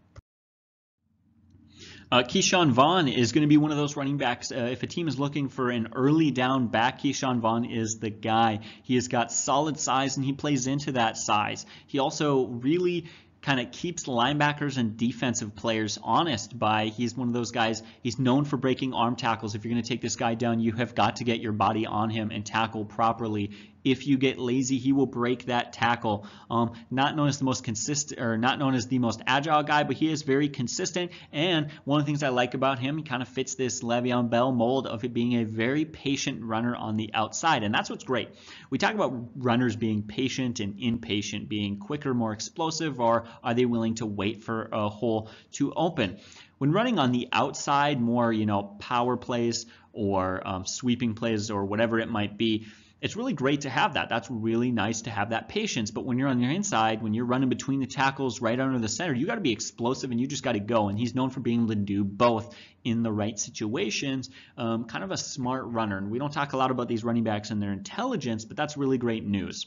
[2.12, 4.52] Uh, Ke'Shawn Vaughn is going to be one of those running backs.
[4.52, 8.10] Uh, if a team is looking for an early down back, Ke'Shawn Vaughn is the
[8.10, 8.62] guy.
[8.82, 11.68] He has got solid size and he plays into that size.
[11.86, 13.06] He also really
[13.42, 18.20] kind of keeps linebackers and defensive players honest by he's one of those guys he's
[18.20, 20.94] known for breaking arm tackles if you're going to take this guy down you have
[20.94, 23.52] got to get your body on him and tackle properly
[23.84, 26.26] if you get lazy, he will break that tackle.
[26.50, 29.84] Um, not known as the most consistent or not known as the most agile guy,
[29.84, 31.12] but he is very consistent.
[31.32, 34.30] And one of the things I like about him, he kind of fits this Le'Veon
[34.30, 37.64] Bell mold of it being a very patient runner on the outside.
[37.64, 38.30] And that's what's great.
[38.70, 43.66] We talk about runners being patient and impatient, being quicker, more explosive, or are they
[43.66, 46.20] willing to wait for a hole to open?
[46.58, 51.66] When running on the outside, more you know power plays or um, sweeping plays or
[51.66, 52.68] whatever it might be,
[53.02, 54.10] it's really great to have that.
[54.10, 55.92] That's really nice to have that patience.
[55.92, 58.90] But when you're on your inside, when you're running between the tackles right under the
[58.90, 60.90] center, you got to be explosive and you just got to go.
[60.90, 64.30] And he's known for being able to do both in the right situations.
[64.58, 65.98] Um, kind of a smart runner.
[65.98, 68.76] And we don't talk a lot about these running backs and their intelligence, but that's
[68.76, 69.66] really great news.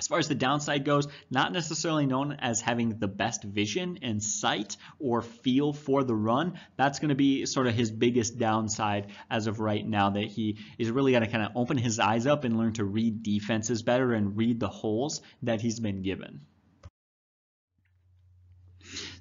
[0.00, 4.22] As far as the downside goes, not necessarily known as having the best vision and
[4.22, 6.58] sight or feel for the run.
[6.76, 10.58] That's going to be sort of his biggest downside as of right now that he
[10.78, 13.82] is really going to kind of open his eyes up and learn to read defenses
[13.82, 16.40] better and read the holes that he's been given.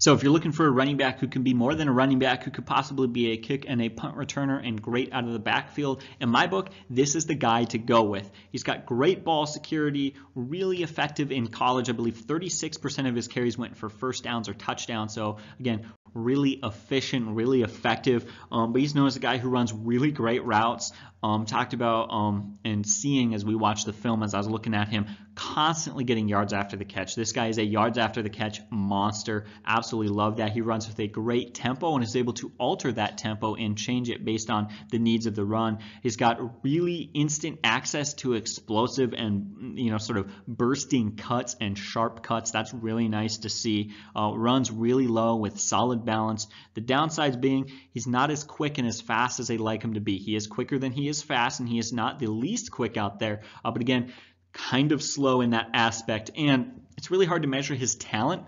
[0.04, 2.20] So if you're looking for a running back who can be more than a running
[2.20, 5.32] back, who could possibly be a kick and a punt returner and great out of
[5.32, 8.30] the backfield, in my book, this is the guy to go with.
[8.52, 11.88] He's got great ball security, really effective in college.
[11.88, 15.14] I believe 36% of his carries went for first downs or touchdowns.
[15.14, 18.30] So again, really efficient, really effective.
[18.52, 20.92] Um, but he's known as a guy who runs really great routes.
[21.24, 24.76] Um, talked about um, and seeing as we watched the film, as I was looking
[24.76, 27.16] at him, constantly getting yards after the catch.
[27.16, 29.46] This guy is a yards after the catch monster.
[29.66, 30.52] Absolutely love that.
[30.52, 34.10] He runs with a great tempo and is able to alter that tempo and change
[34.10, 35.80] it based on the needs of the run.
[36.02, 41.78] He's got really instant access to explosive and you know sort of bursting cuts and
[41.78, 42.52] sharp cuts.
[42.52, 43.92] That's really nice to see.
[44.16, 46.48] Uh, runs really low with solid balance.
[46.76, 50.02] The downsides being he's not as quick and as fast as they'd like him to
[50.02, 50.18] be.
[50.18, 53.20] He is quicker than he is fast, and he is not the least quick out
[53.20, 53.42] there.
[53.64, 54.14] Uh, but again,
[54.54, 56.32] kind of slow in that aspect.
[56.38, 58.44] And it's really hard to measure his talent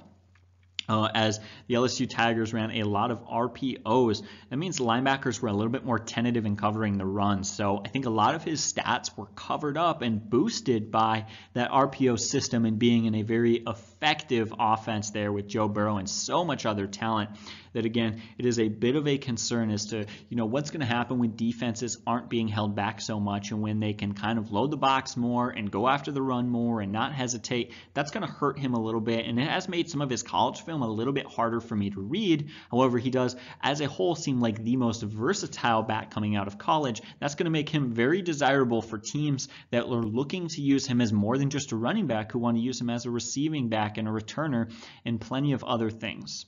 [0.88, 4.24] uh, as the LSU Tigers ran a lot of RPOs.
[4.50, 7.44] That means linebackers were a little bit more tentative in covering the run.
[7.44, 11.72] So I think a lot of his stats were covered up and boosted by that
[11.72, 16.46] RPO system and being in a very effective offense there with Joe Burrow and so
[16.46, 17.32] much other talent
[17.76, 20.80] that again, it is a bit of a concern as to, you know, what's going
[20.80, 24.40] to happen when defenses aren't being held back so much and when they can kind
[24.40, 27.74] of load the box more and go after the run more and not hesitate.
[27.94, 30.24] That's going to hurt him a little bit, and it has made some of his
[30.24, 32.50] college film a little bit harder for me to read.
[32.72, 36.58] However, he does, as a whole, seem like the most versatile back coming out of
[36.58, 37.02] college.
[37.20, 41.02] That's going to make him very desirable for teams that are looking to use him
[41.02, 43.68] as more than just a running back, who want to use him as a receiving
[43.68, 44.72] back and a returner
[45.04, 46.46] and plenty of other things.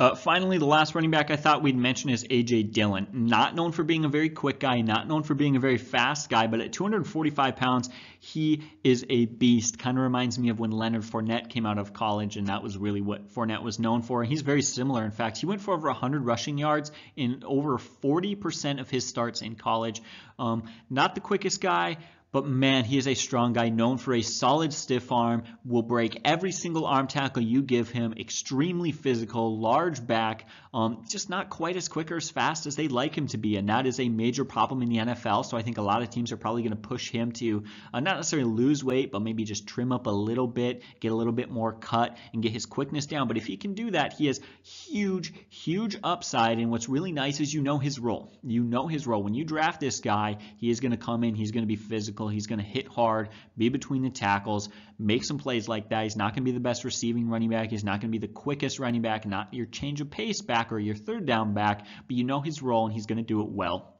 [0.00, 2.62] Uh, finally, the last running back I thought we'd mention is A.J.
[2.62, 3.06] Dillon.
[3.12, 6.30] Not known for being a very quick guy, not known for being a very fast
[6.30, 9.78] guy, but at 245 pounds, he is a beast.
[9.78, 12.78] Kind of reminds me of when Leonard Fournette came out of college, and that was
[12.78, 14.24] really what Fournette was known for.
[14.24, 15.04] He's very similar.
[15.04, 19.42] In fact, he went for over 100 rushing yards in over 40% of his starts
[19.42, 20.00] in college.
[20.38, 21.98] Um, not the quickest guy,
[22.32, 26.20] but man, he is a strong guy, known for a solid stiff arm, will break
[26.24, 31.76] every single arm tackle you give him, extremely physical, large back, um, just not quite
[31.76, 33.56] as quick or as fast as they'd like him to be.
[33.56, 35.44] And that is a major problem in the NFL.
[35.44, 37.98] So I think a lot of teams are probably going to push him to uh,
[37.98, 41.32] not necessarily lose weight, but maybe just trim up a little bit, get a little
[41.32, 43.26] bit more cut, and get his quickness down.
[43.26, 46.58] But if he can do that, he has huge, huge upside.
[46.58, 48.32] And what's really nice is you know his role.
[48.44, 49.22] You know his role.
[49.24, 51.76] When you draft this guy, he is going to come in, he's going to be
[51.76, 56.04] physical, he's going to hit hard, be between the tackles, make some plays like that.
[56.04, 57.70] He's not going to be the best receiving running back.
[57.70, 60.72] He's not going to be the quickest running back, not your change of pace back
[60.72, 63.42] or your third down back, but you know his role and he's going to do
[63.42, 63.99] it well.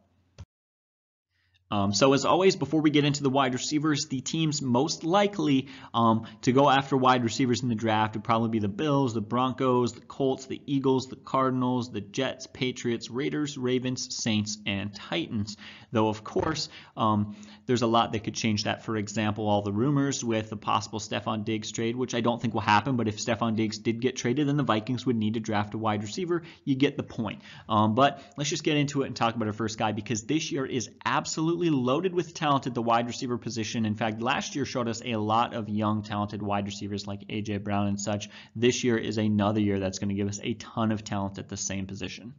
[1.71, 5.69] Um, so as always, before we get into the wide receivers, the teams most likely
[5.95, 9.21] um, to go after wide receivers in the draft would probably be the Bills, the
[9.21, 15.57] Broncos, the Colts, the Eagles, the Cardinals, the Jets, Patriots, Raiders, Ravens, Saints, and Titans.
[15.93, 18.85] Though, of course, um, there's a lot that could change that.
[18.85, 22.55] For example, all the rumors with the possible Stefon Diggs trade, which I don't think
[22.55, 25.41] will happen, but if Stefon Diggs did get traded, then the Vikings would need to
[25.41, 26.43] draft a wide receiver.
[26.65, 27.43] You get the point.
[27.69, 30.53] Um, but let's just get into it and talk about our first guy because this
[30.53, 33.85] year is absolutely absolutely loaded with talent at the wide receiver position.
[33.85, 37.59] In fact, last year showed us a lot of young, talented wide receivers like A.J.
[37.59, 38.31] Brown and such.
[38.57, 41.51] This year is another year that's going to give us a ton of talent at
[41.51, 42.33] the same position.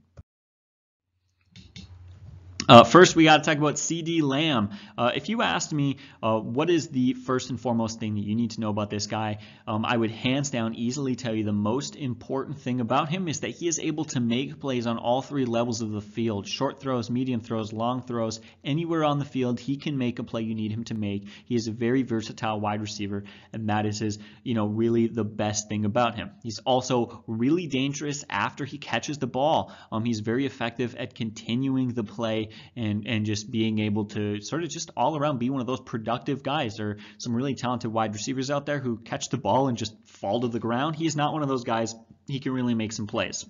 [2.71, 4.69] Uh, first, we got to talk about CeeDee Lamb.
[4.97, 8.34] Uh, if you asked me uh, what is the first and foremost thing that you
[8.34, 11.51] need to know about this guy, um, I would hands down easily tell you the
[11.51, 15.21] most important thing about him is that he is able to make plays on all
[15.21, 18.39] three levels of the field short throws, medium throws, long throws.
[18.63, 21.27] Anywhere on the field, he can make a play you need him to make.
[21.43, 25.25] He is a very versatile wide receiver, and that is his, you know, really the
[25.25, 26.31] best thing about him.
[26.41, 29.73] He's also really dangerous after he catches the ball.
[29.91, 34.63] Um, he's very effective at continuing the play and and just being able to sort
[34.63, 36.78] of just all around be one of those productive guys.
[36.78, 39.95] There are some really talented wide receivers out there who catch the ball and just
[40.06, 40.95] fall to the ground.
[40.95, 41.95] He's not one of those guys.
[42.28, 43.45] He can really make some plays.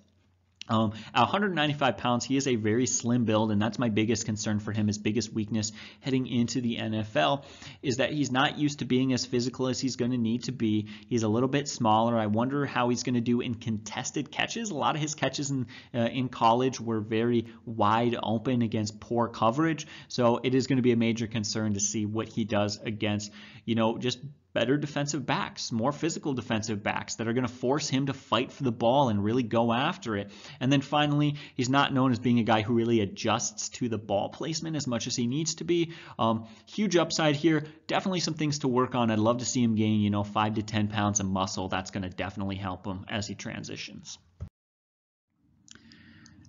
[0.71, 4.59] Um, at 195 pounds, he is a very slim build, and that's my biggest concern
[4.59, 4.87] for him.
[4.87, 7.43] His biggest weakness heading into the NFL
[7.83, 10.53] is that he's not used to being as physical as he's going to need to
[10.53, 10.87] be.
[11.09, 12.17] He's a little bit smaller.
[12.17, 14.71] I wonder how he's going to do in contested catches.
[14.71, 19.27] A lot of his catches in uh, in college were very wide open against poor
[19.27, 22.79] coverage, so it is going to be a major concern to see what he does
[22.81, 23.33] against,
[23.65, 24.19] you know, just
[24.53, 28.51] better defensive backs, more physical defensive backs that are going to force him to fight
[28.51, 30.31] for the ball and really go after it.
[30.59, 33.97] And then finally, he's not known as being a guy who really adjusts to the
[33.97, 35.93] ball placement as much as he needs to be.
[36.19, 37.65] Um, huge upside here.
[37.87, 39.11] Definitely some things to work on.
[39.11, 41.67] I'd love to see him gain, you know, five to 10 pounds of muscle.
[41.67, 44.17] That's going to definitely help him as he transitions.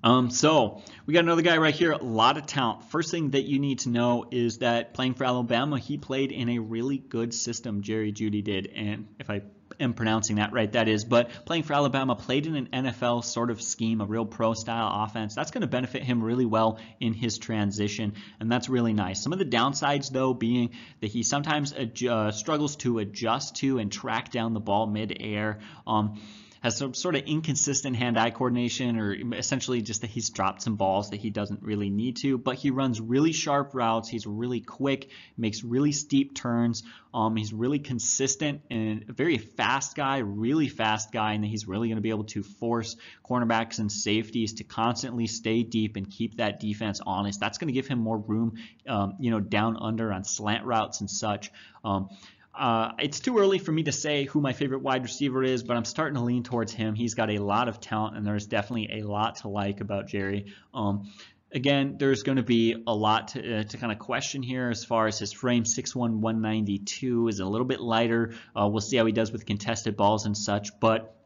[0.03, 2.85] Um, so we got another guy right here, a lot of talent.
[2.91, 6.49] First thing that you need to know is that playing for Alabama, he played in
[6.49, 7.83] a really good system.
[7.83, 9.43] Jerry Jeudy did, and if I
[9.79, 11.05] am pronouncing that right, that is.
[11.05, 15.05] But playing for Alabama, played in an NFL sort of scheme, a real pro style
[15.05, 15.35] offense.
[15.35, 19.23] That's going to benefit him really well in his transition, and that's really nice.
[19.23, 23.91] Some of the downsides, though, being that he sometimes uh, struggles to adjust to and
[23.93, 25.61] track down the ball mid-air.
[25.87, 26.21] Um,
[26.63, 31.11] has some sort of inconsistent hand-eye coordination or essentially just that he's dropped some balls
[31.11, 34.09] that he doesn't really need to, but he runs really sharp routes.
[34.09, 36.85] He's really quick, makes really steep turns.
[37.13, 41.89] Um, he's really consistent and a very fast guy, really fast guy, and he's really
[41.89, 42.97] going to be able to force
[43.29, 47.41] cornerbacks and safeties to constantly stay deep and keep that defense honest.
[47.41, 48.55] That's going to give him more room,
[48.87, 51.51] um, you know, down under on slant routes and such.
[51.85, 52.09] Um,
[52.55, 55.77] uh, it's too early for me to say who my favorite wide receiver is, but
[55.77, 56.95] I'm starting to lean towards him.
[56.95, 60.53] He's got a lot of talent, and there's definitely a lot to like about Jerry.
[60.75, 61.11] Um,
[61.51, 64.85] again, there's going to be a lot to, uh, to kind of question here as
[64.85, 65.65] far as his frame.
[65.65, 68.35] 6'1", 192 is a little bit lighter.
[68.55, 71.17] Uh, we'll see how he does with contested balls and such, but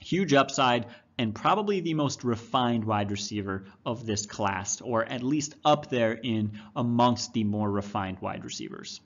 [0.00, 5.54] huge upside, and probably the most refined wide receiver of this class, or at least
[5.64, 9.00] up there in amongst the more refined wide receivers.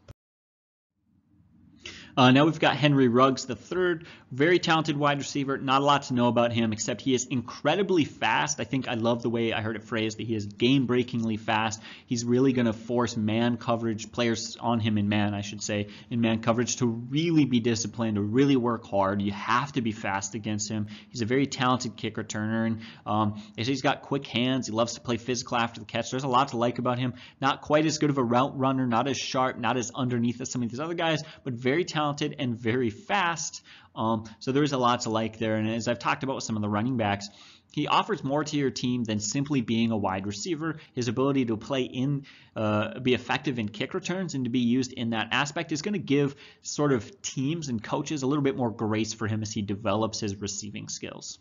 [2.17, 5.59] Uh, now we've got Henry Ruggs, the third, very talented wide receiver.
[5.59, 8.59] Not a lot to know about him, except he is incredibly fast.
[8.59, 11.83] I think I love the way I heard it phrased that he is game-breakingly fast.
[12.07, 15.89] He's really going to force man coverage players on him in man, I should say,
[16.09, 19.21] in man coverage to really be disciplined, to really work hard.
[19.21, 20.87] You have to be fast against him.
[21.11, 24.69] He's a very talented kick returner, and um, he's got quick hands.
[24.69, 26.11] He loves to play physical after the catch.
[26.11, 27.13] There's a lot to like about him.
[27.43, 30.51] Not quite as good of a route runner, not as sharp, not as underneath as
[30.51, 33.63] some of these other guys, but very talented talented and very fast.
[33.95, 35.57] Um, so there's a lot to like there.
[35.57, 37.29] And as I've talked about with some of the running backs,
[37.73, 40.79] he offers more to your team than simply being a wide receiver.
[40.95, 44.93] His ability to play in, uh, be effective in kick returns and to be used
[44.93, 48.57] in that aspect is going to give sort of teams and coaches a little bit
[48.57, 51.39] more grace for him as he develops his receiving skills.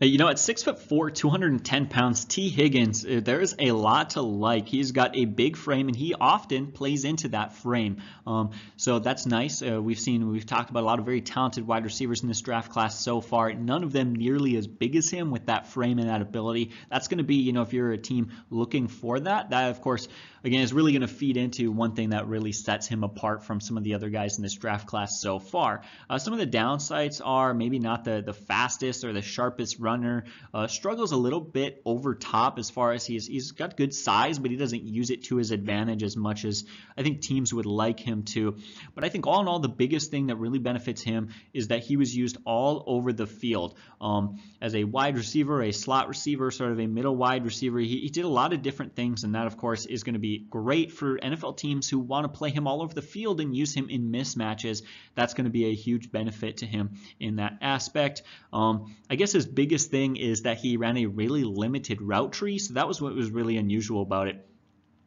[0.00, 4.22] You know, at six foot four, 210 pounds, Tee Higgins, uh, there's a lot to
[4.22, 4.68] like.
[4.68, 7.96] He's got a big frame, and he often plays into that frame.
[8.24, 9.60] Um, so that's nice.
[9.60, 12.40] Uh, we've seen, we've talked about a lot of very talented wide receivers in this
[12.40, 13.52] draft class so far.
[13.52, 16.70] None of them nearly as big as him with that frame and that ability.
[16.88, 19.80] That's going to be, you know, if you're a team looking for that, that of
[19.80, 20.06] course
[20.44, 23.60] again, is really going to feed into one thing that really sets him apart from
[23.60, 25.82] some of the other guys in this draft class so far.
[26.08, 30.24] Uh, some of the downsides are maybe not the, the fastest or the sharpest runner,
[30.54, 34.38] uh, struggles a little bit over top as far as he's, he's got good size,
[34.38, 36.64] but he doesn't use it to his advantage as much as
[36.96, 38.56] I think teams would like him to.
[38.94, 41.82] But I think all in all, the biggest thing that really benefits him is that
[41.82, 46.50] he was used all over the field um, as a wide receiver, a slot receiver,
[46.50, 47.78] sort of a middle wide receiver.
[47.78, 50.20] He, he did a lot of different things, and that, of course, is going to
[50.20, 53.40] be be great for NFL teams who want to play him all over the field
[53.40, 54.82] and use him in mismatches.
[55.14, 58.22] That's going to be a huge benefit to him in that aspect.
[58.52, 62.58] Um, I guess his biggest thing is that he ran a really limited route tree,
[62.58, 64.44] so that was what was really unusual about it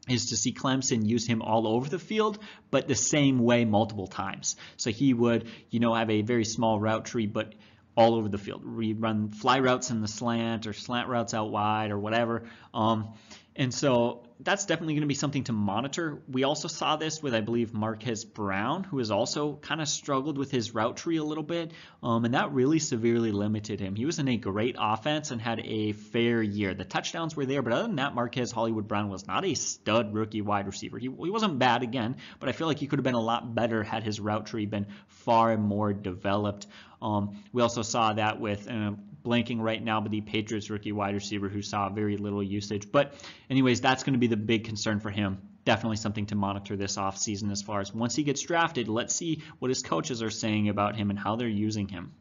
[0.10, 2.40] is to see Clemson use him all over the field,
[2.72, 4.56] but the same way multiple times.
[4.78, 7.54] So he would, you know, have a very small route tree, but
[7.96, 8.66] all over the field.
[8.66, 12.44] We run fly routes in the slant or slant routes out wide or whatever.
[12.74, 13.14] Um,
[13.62, 16.20] and so that's definitely going to be something to monitor.
[16.28, 20.40] We also saw this with, I believe, Marquise Brown, who has also kind of struggled
[20.40, 23.94] with his route tree a little bit, um, and that really severely limited him.
[23.94, 26.74] He was in a great offense and had a fair year.
[26.74, 30.12] The touchdowns were there, but other than that, Marquise Hollywood Brown was not a stud
[30.12, 30.98] rookie wide receiver.
[30.98, 33.54] He, he wasn't bad again, but I feel like he could have been a lot
[33.54, 36.66] better had his route tree been far more developed.
[37.00, 38.94] Um, we also saw that with uh,
[39.24, 42.92] blanking right now, but the Patriots rookie wide receiver who saw very little usage.
[42.92, 43.14] But
[43.50, 45.40] anyways, that's going to be the big concern for him.
[45.64, 49.44] Definitely something to monitor this offseason as far as once he gets drafted, let's see
[49.60, 52.14] what his coaches are saying about him and how they're using him.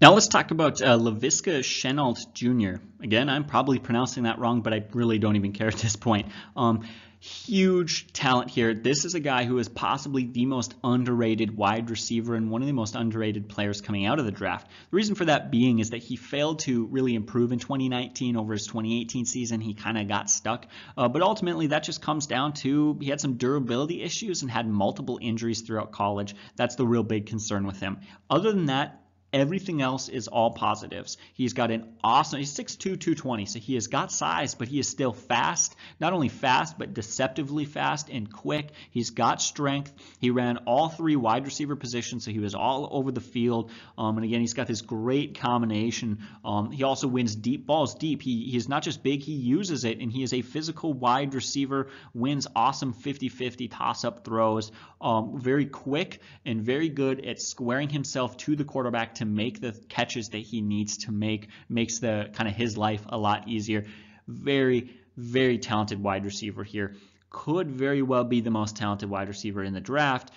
[0.00, 2.82] Now let's talk about uh, Laviska Shenault Jr.
[3.00, 6.26] Again, I'm probably pronouncing that wrong, but I really don't even care at this point.
[6.56, 6.88] Um,
[7.22, 8.74] huge talent here.
[8.74, 12.66] This is a guy who is possibly the most underrated wide receiver and one of
[12.66, 14.66] the most underrated players coming out of the draft.
[14.66, 18.54] The reason for that being is that he failed to really improve in 2019 over
[18.54, 19.60] his 2018 season.
[19.60, 20.66] He kind of got stuck.
[20.96, 24.66] Uh, but ultimately, that just comes down to he had some durability issues and had
[24.66, 26.34] multiple injuries throughout college.
[26.56, 28.00] That's the real big concern with him.
[28.28, 29.01] Other than that,
[29.32, 31.16] Everything else is all positives.
[31.32, 34.88] He's got an awesome, he's 6'2", 220, so he has got size, but he is
[34.88, 35.74] still fast.
[35.98, 38.72] Not only fast, but deceptively fast and quick.
[38.90, 39.90] He's got strength.
[40.18, 43.70] He ran all three wide receiver positions, so he was all over the field.
[43.96, 46.26] Um, and again, he's got this great combination.
[46.44, 48.20] Um, he also wins deep balls deep.
[48.20, 51.34] He, he is not just big, he uses it, and he is a physical wide
[51.34, 58.36] receiver, wins awesome 50-50 toss-up throws, um, very quick and very good at squaring himself
[58.36, 62.48] to the quarterback to make the catches that he needs to make, makes the kind
[62.48, 63.86] of his life a lot easier.
[64.28, 66.94] Very, very talented wide receiver here.
[67.30, 70.30] Could very well be the most talented wide receiver in the draft.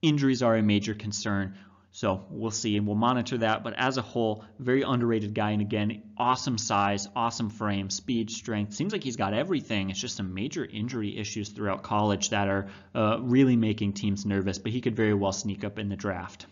[0.00, 1.56] Injuries are a major concern.
[1.94, 3.62] So we'll see and we'll monitor that.
[3.62, 5.52] But as a whole, very underrated guy.
[5.52, 8.74] And again, awesome size, awesome frame, speed, strength.
[8.74, 9.90] Seems like he's got everything.
[9.90, 14.58] It's just some major injury issues throughout college that are uh, really making teams nervous.
[14.58, 16.46] But he could very well sneak up in the draft.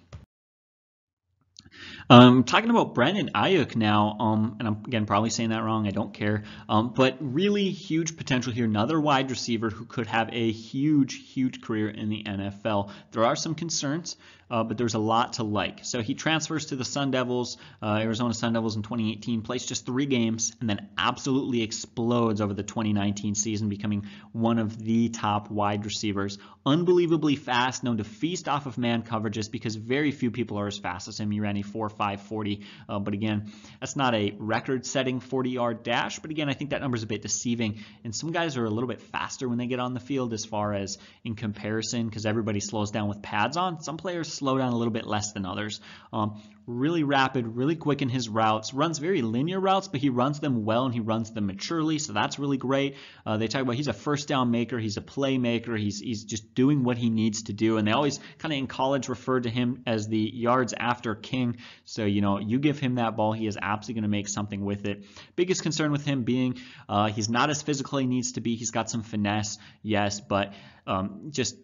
[2.10, 5.86] Um, talking about Brandon Aiyuk now, um, and I'm again probably saying that wrong.
[5.86, 8.64] I don't care, um, but really huge potential here.
[8.64, 12.90] Another wide receiver who could have a huge, huge career in the NFL.
[13.12, 14.16] There are some concerns
[14.52, 15.80] uh, but there's a lot to like.
[15.82, 19.86] So he transfers to the Sun Devils, uh, Arizona Sun Devils in 2018, plays just
[19.86, 25.50] three games, and then absolutely explodes over the 2019 season, becoming one of the top
[25.50, 26.36] wide receivers.
[26.66, 30.78] Unbelievably fast, known to feast off of man coverages because very few people are as
[30.78, 31.30] fast as him.
[31.30, 33.50] He ran a 4.5 40, uh, but again,
[33.80, 36.18] that's not a record-setting 40-yard dash.
[36.18, 38.70] But again, I think that number is a bit deceiving, and some guys are a
[38.70, 42.26] little bit faster when they get on the field as far as in comparison because
[42.26, 43.82] everybody slows down with pads on.
[43.82, 45.80] Some players slow down a little bit less than others.
[46.12, 50.40] Um, really rapid, really quick in his routes, runs very linear routes, but he runs
[50.40, 52.96] them well and he runs them maturely, so that's really great.
[53.24, 56.56] Uh, they talk about he's a first down maker, he's a playmaker, he's, he's just
[56.56, 59.50] doing what he needs to do, and they always kind of in college referred to
[59.50, 61.58] him as the yards after king.
[61.84, 64.64] So, you know, you give him that ball, he is absolutely going to make something
[64.64, 65.04] with it.
[65.36, 68.56] Biggest concern with him being uh, he's not as physical he needs to be.
[68.56, 70.52] He's got some finesse, yes, but
[70.84, 71.54] um, just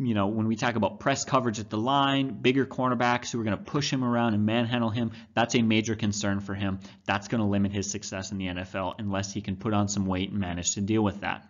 [0.00, 3.44] you know, when we talk about press coverage at the line, bigger cornerbacks who are
[3.44, 6.80] going to push him around and manhandle him, that's a major concern for him.
[7.04, 10.06] That's going to limit his success in the NFL unless he can put on some
[10.06, 11.48] weight and manage to deal with that.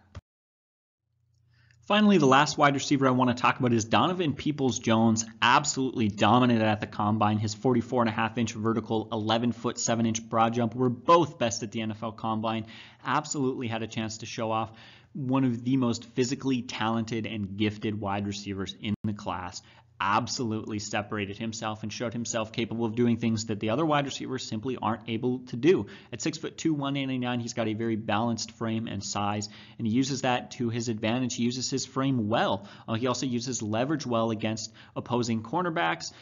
[1.86, 5.24] Finally, the last wide receiver I want to talk about is Donovan Peoples Jones.
[5.40, 7.38] Absolutely dominant at the combine.
[7.38, 11.38] His 44 and a half inch vertical, 11 foot 7 inch broad jump were both
[11.38, 12.66] best at the NFL combine.
[13.04, 14.72] Absolutely had a chance to show off
[15.16, 19.62] one of the most physically talented and gifted wide receivers in the class
[19.98, 24.46] absolutely separated himself and showed himself capable of doing things that the other wide receivers
[24.46, 25.86] simply aren't able to do.
[26.12, 29.48] At 6'2", 189, he's got a very balanced frame and size,
[29.78, 31.34] and he uses that to his advantage.
[31.36, 32.68] He uses his frame well.
[32.86, 36.12] Uh, he also uses leverage well against opposing cornerbacks.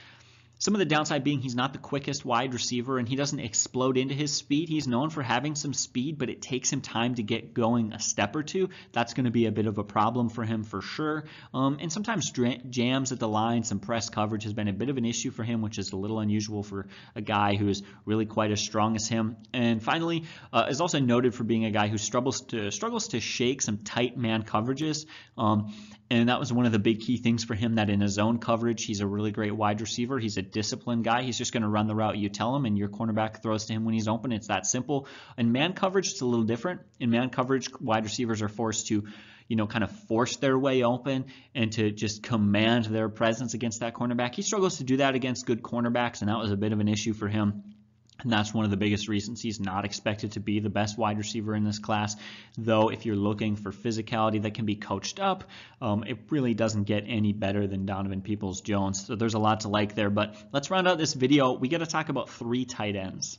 [0.58, 3.96] Some of the downside being he's not the quickest wide receiver and he doesn't explode
[3.96, 4.68] into his speed.
[4.68, 8.00] He's known for having some speed, but it takes him time to get going a
[8.00, 8.70] step or two.
[8.92, 11.24] That's going to be a bit of a problem for him for sure.
[11.52, 14.96] Um, and sometimes jams at the line, some press coverage has been a bit of
[14.96, 18.26] an issue for him, which is a little unusual for a guy who is really
[18.26, 19.36] quite as strong as him.
[19.52, 23.20] And finally, uh, is also noted for being a guy who struggles to struggles to
[23.20, 25.06] shake some tight man coverages.
[25.36, 25.74] Um,
[26.14, 28.38] and that was one of the big key things for him that in his zone
[28.38, 30.18] coverage, he's a really great wide receiver.
[30.18, 31.22] He's a disciplined guy.
[31.22, 33.72] He's just going to run the route you tell him, and your cornerback throws to
[33.72, 34.32] him when he's open.
[34.32, 35.08] It's that simple.
[35.36, 36.80] In man coverage, it's a little different.
[37.00, 39.04] In man coverage, wide receivers are forced to
[39.48, 43.80] you know, kind of force their way open and to just command their presence against
[43.80, 44.34] that cornerback.
[44.34, 46.88] He struggles to do that against good cornerbacks, and that was a bit of an
[46.88, 47.73] issue for him.
[48.20, 51.18] And that's one of the biggest reasons he's not expected to be the best wide
[51.18, 52.16] receiver in this class.
[52.56, 55.44] Though, if you're looking for physicality that can be coached up,
[55.82, 59.06] um, it really doesn't get any better than Donovan Peoples Jones.
[59.06, 60.10] So there's a lot to like there.
[60.10, 61.52] But let's round out this video.
[61.52, 63.38] We got to talk about three tight ends.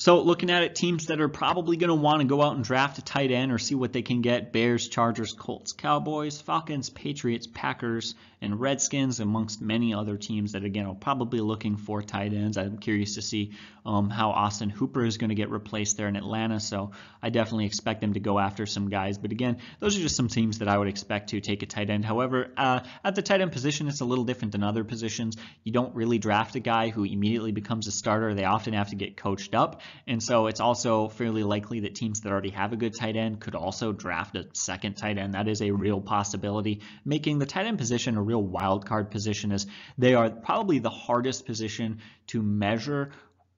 [0.00, 2.64] So looking at it, teams that are probably going to want to go out and
[2.64, 6.88] draft a tight end or see what they can get, Bears, Chargers, Colts, Cowboys, Falcons,
[6.88, 12.32] Patriots, Packers, and Redskins, amongst many other teams that, again, are probably looking for tight
[12.32, 12.56] ends.
[12.56, 13.52] I'm curious to see
[13.84, 17.66] um, how Austin Hooper is going to get replaced there in Atlanta, so I definitely
[17.66, 19.18] expect them to go after some guys.
[19.18, 21.90] But again, those are just some teams that I would expect to take a tight
[21.90, 22.04] end.
[22.04, 25.36] However, uh, at the tight end position, it's a little different than other positions.
[25.64, 28.34] You don't really draft a guy who immediately becomes a starter.
[28.34, 29.80] They often have to get coached up.
[30.06, 33.40] And so it's also fairly likely that teams that already have a good tight end
[33.40, 35.34] could also draft a second tight end.
[35.34, 39.50] That is a real possibility, making the tight end position a real wild card position
[39.50, 39.66] is
[39.98, 43.10] they are probably the hardest position to measure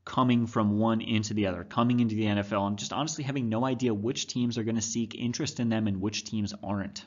[0.04, 3.64] coming from one into the other, coming into the NFL, and just honestly having no
[3.64, 7.04] idea which teams are going to seek interest in them and which teams aren't.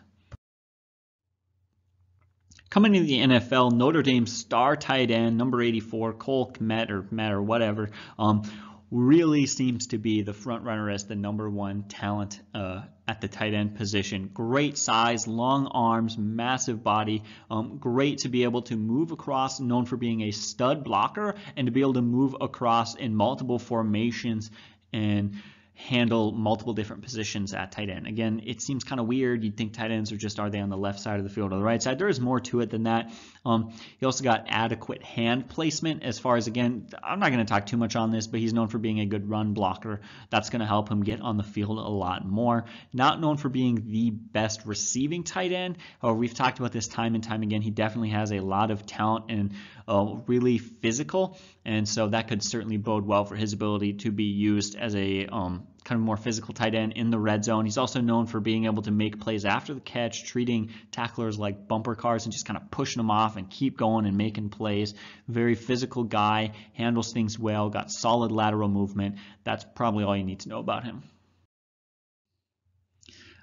[2.70, 7.32] Coming to the NFL, Notre Dame star tight end, number 84, Cole Kmet or Met
[7.32, 7.90] or whatever,
[8.20, 8.44] um,
[8.92, 13.28] really seems to be the front runner as the number one talent uh, at the
[13.28, 14.30] tight end position.
[14.34, 17.24] Great size, long arms, massive body.
[17.50, 21.68] Um, great to be able to move across, known for being a stud blocker, and
[21.68, 24.52] to be able to move across in multiple formations
[24.94, 25.36] and
[25.76, 28.08] handle multiple different positions at tight end.
[28.08, 29.44] Again, it seems kind of weird.
[29.44, 31.52] You'd think tight ends are just are they on the left side of the field
[31.52, 32.00] or the right side?
[32.00, 33.12] There is more to it than that.
[33.46, 37.50] Um, he also got adequate hand placement as far as again, I'm not going to
[37.50, 40.02] talk too much on this, but he's known for being a good run blocker.
[40.30, 42.66] That's going to help him get on the field a lot more.
[42.92, 45.78] Not known for being the best receiving tight end.
[46.02, 47.62] However, we've talked about this time and time again.
[47.62, 49.54] He definitely has a lot of talent and
[49.88, 54.24] uh, really physical, and so that could certainly bode well for his ability to be
[54.24, 57.64] used as a um, kind of more physical tight end in the red zone.
[57.64, 61.68] He's also known for being able to make plays after the catch, treating tacklers like
[61.68, 64.96] bumper cars and just kind of pushing them off and keep going and making plays.
[65.28, 69.18] Very physical guy, handles things well, got solid lateral movement.
[69.44, 71.04] That's probably all you need to know about him.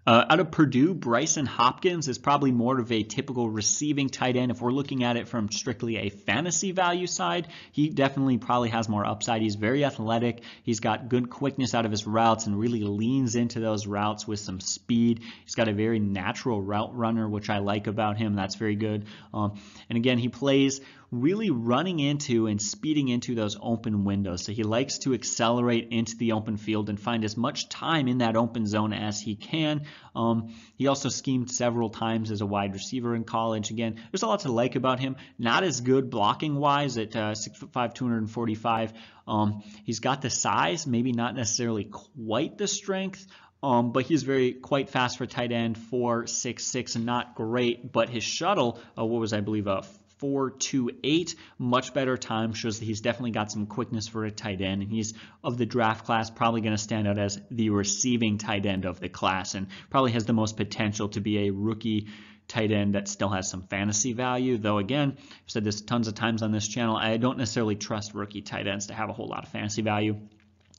[0.04, 4.50] Uh, out of Purdue, Brycen Hopkins is probably more of a typical receiving tight end.
[4.50, 8.88] If we're looking at it from strictly a fantasy value side, he definitely probably has
[8.88, 9.42] more upside.
[9.42, 10.42] He's very athletic.
[10.64, 14.40] He's got good quickness out of his routes and really leans into those routes with
[14.40, 15.20] some speed.
[15.44, 18.34] He's got a very natural route runner, which I like about him.
[18.34, 19.06] That's very good.
[19.32, 20.80] Um, and again, he plays
[21.12, 24.42] really running into and speeding into those open windows.
[24.42, 28.18] So he likes to accelerate into the open field and find as much time in
[28.18, 29.82] that open zone as he can.
[30.16, 33.70] Um, he also schemed several times as a wide receiver in college.
[33.70, 35.16] Again, there's a lot to like about him.
[35.38, 38.94] Not as good blocking wise at uh, 6'5", 245.
[39.28, 43.26] Um, he's got the size, maybe not necessarily quite the strength.
[43.62, 47.92] Um, but he's very quite fast for tight end, four six six, not great.
[47.92, 49.84] But his shuttle, uh, what was I believe a
[50.22, 54.82] 4.28, much better time, shows that he's definitely got some quickness for a tight end,
[54.82, 58.64] and he's of the draft class probably going to stand out as the receiving tight
[58.64, 62.06] end of the class, and probably has the most potential to be a rookie
[62.48, 64.58] tight end that still has some fantasy value.
[64.58, 68.14] Though again, I've said this tons of times on this channel, I don't necessarily trust
[68.14, 70.16] rookie tight ends to have a whole lot of fantasy value.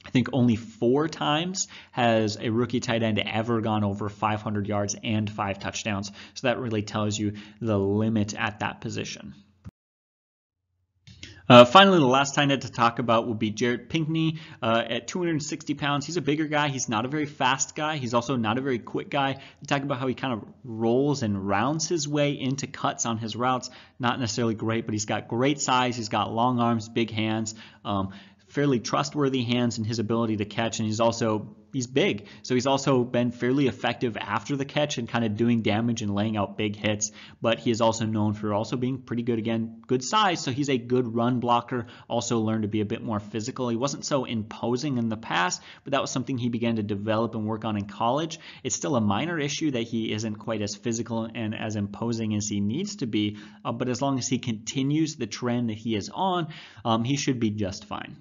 [0.05, 4.95] I think only four times has a rookie tight end ever gone over 500 yards
[5.03, 6.11] and five touchdowns.
[6.33, 9.33] So that really tells you the limit at that position.
[11.49, 15.07] Uh, finally, the last tight end to talk about will be Jared Pinkney uh, at
[15.07, 16.05] 260 pounds.
[16.05, 16.69] He's a bigger guy.
[16.69, 17.97] He's not a very fast guy.
[17.97, 19.41] He's also not a very quick guy.
[19.67, 23.35] talk about how he kind of rolls and rounds his way into cuts on his
[23.35, 23.69] routes.
[23.99, 25.97] Not necessarily great, but he's got great size.
[25.97, 27.55] He's got long arms, big hands.
[27.83, 28.13] Um,
[28.53, 32.67] fairly trustworthy hands in his ability to catch, and he's also he's big, so he's
[32.67, 36.55] also been fairly effective after the catch and kind of doing damage and laying out
[36.55, 37.11] big hits.
[37.41, 40.69] But he is also known for also being pretty good again, good size, so he's
[40.69, 41.87] a good run blocker.
[42.07, 43.69] Also learned to be a bit more physical.
[43.69, 47.33] He wasn't so imposing in the past, but that was something he began to develop
[47.33, 48.39] and work on in college.
[48.63, 52.47] It's still a minor issue that he isn't quite as physical and as imposing as
[52.47, 55.95] he needs to be, uh, but as long as he continues the trend that he
[55.95, 56.49] is on,
[56.85, 58.17] um, he should be just fine.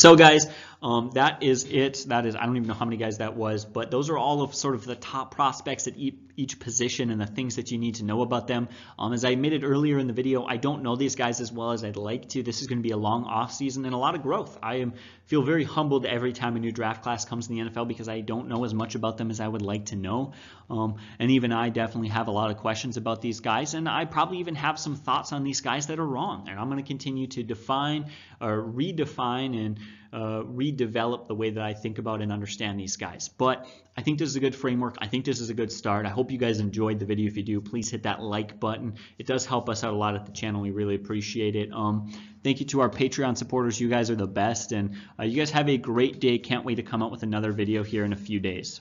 [0.00, 0.46] So guys,
[0.82, 2.06] um, that is it.
[2.08, 4.40] That is, I don't even know how many guys that was, but those are all
[4.40, 5.98] of sort of the top prospects at
[6.36, 8.68] each position and the things that you need to know about them.
[8.98, 11.72] Um, as I admitted earlier in the video, I don't know these guys as well
[11.72, 12.42] as I'd like to.
[12.42, 14.58] This is going to be a long off season and a lot of growth.
[14.62, 14.94] I am
[15.30, 18.20] feel very humbled every time a new draft class comes in the NFL because I
[18.20, 20.32] don't know as much about them as I would like to know.
[20.68, 24.06] Um, and even I definitely have a lot of questions about these guys, and I
[24.06, 26.48] probably even have some thoughts on these guys that are wrong.
[26.48, 28.10] And I'm going to continue to define
[28.40, 29.78] or redefine and
[30.12, 33.28] uh, redevelop the way that I think about and understand these guys.
[33.28, 34.96] But I think this is a good framework.
[34.98, 36.06] I think this is a good start.
[36.06, 37.26] I hope you guys enjoyed the video.
[37.26, 38.94] If you do, please hit that like button.
[39.18, 40.60] It does help us out a lot at the channel.
[40.60, 41.72] We really appreciate it.
[41.72, 42.12] Um,
[42.44, 43.80] thank you to our Patreon supporters.
[43.80, 44.70] You guys are the best.
[44.70, 46.38] And uh, you guys have a great day.
[46.38, 48.80] Can't wait to come out with another video here in a few days.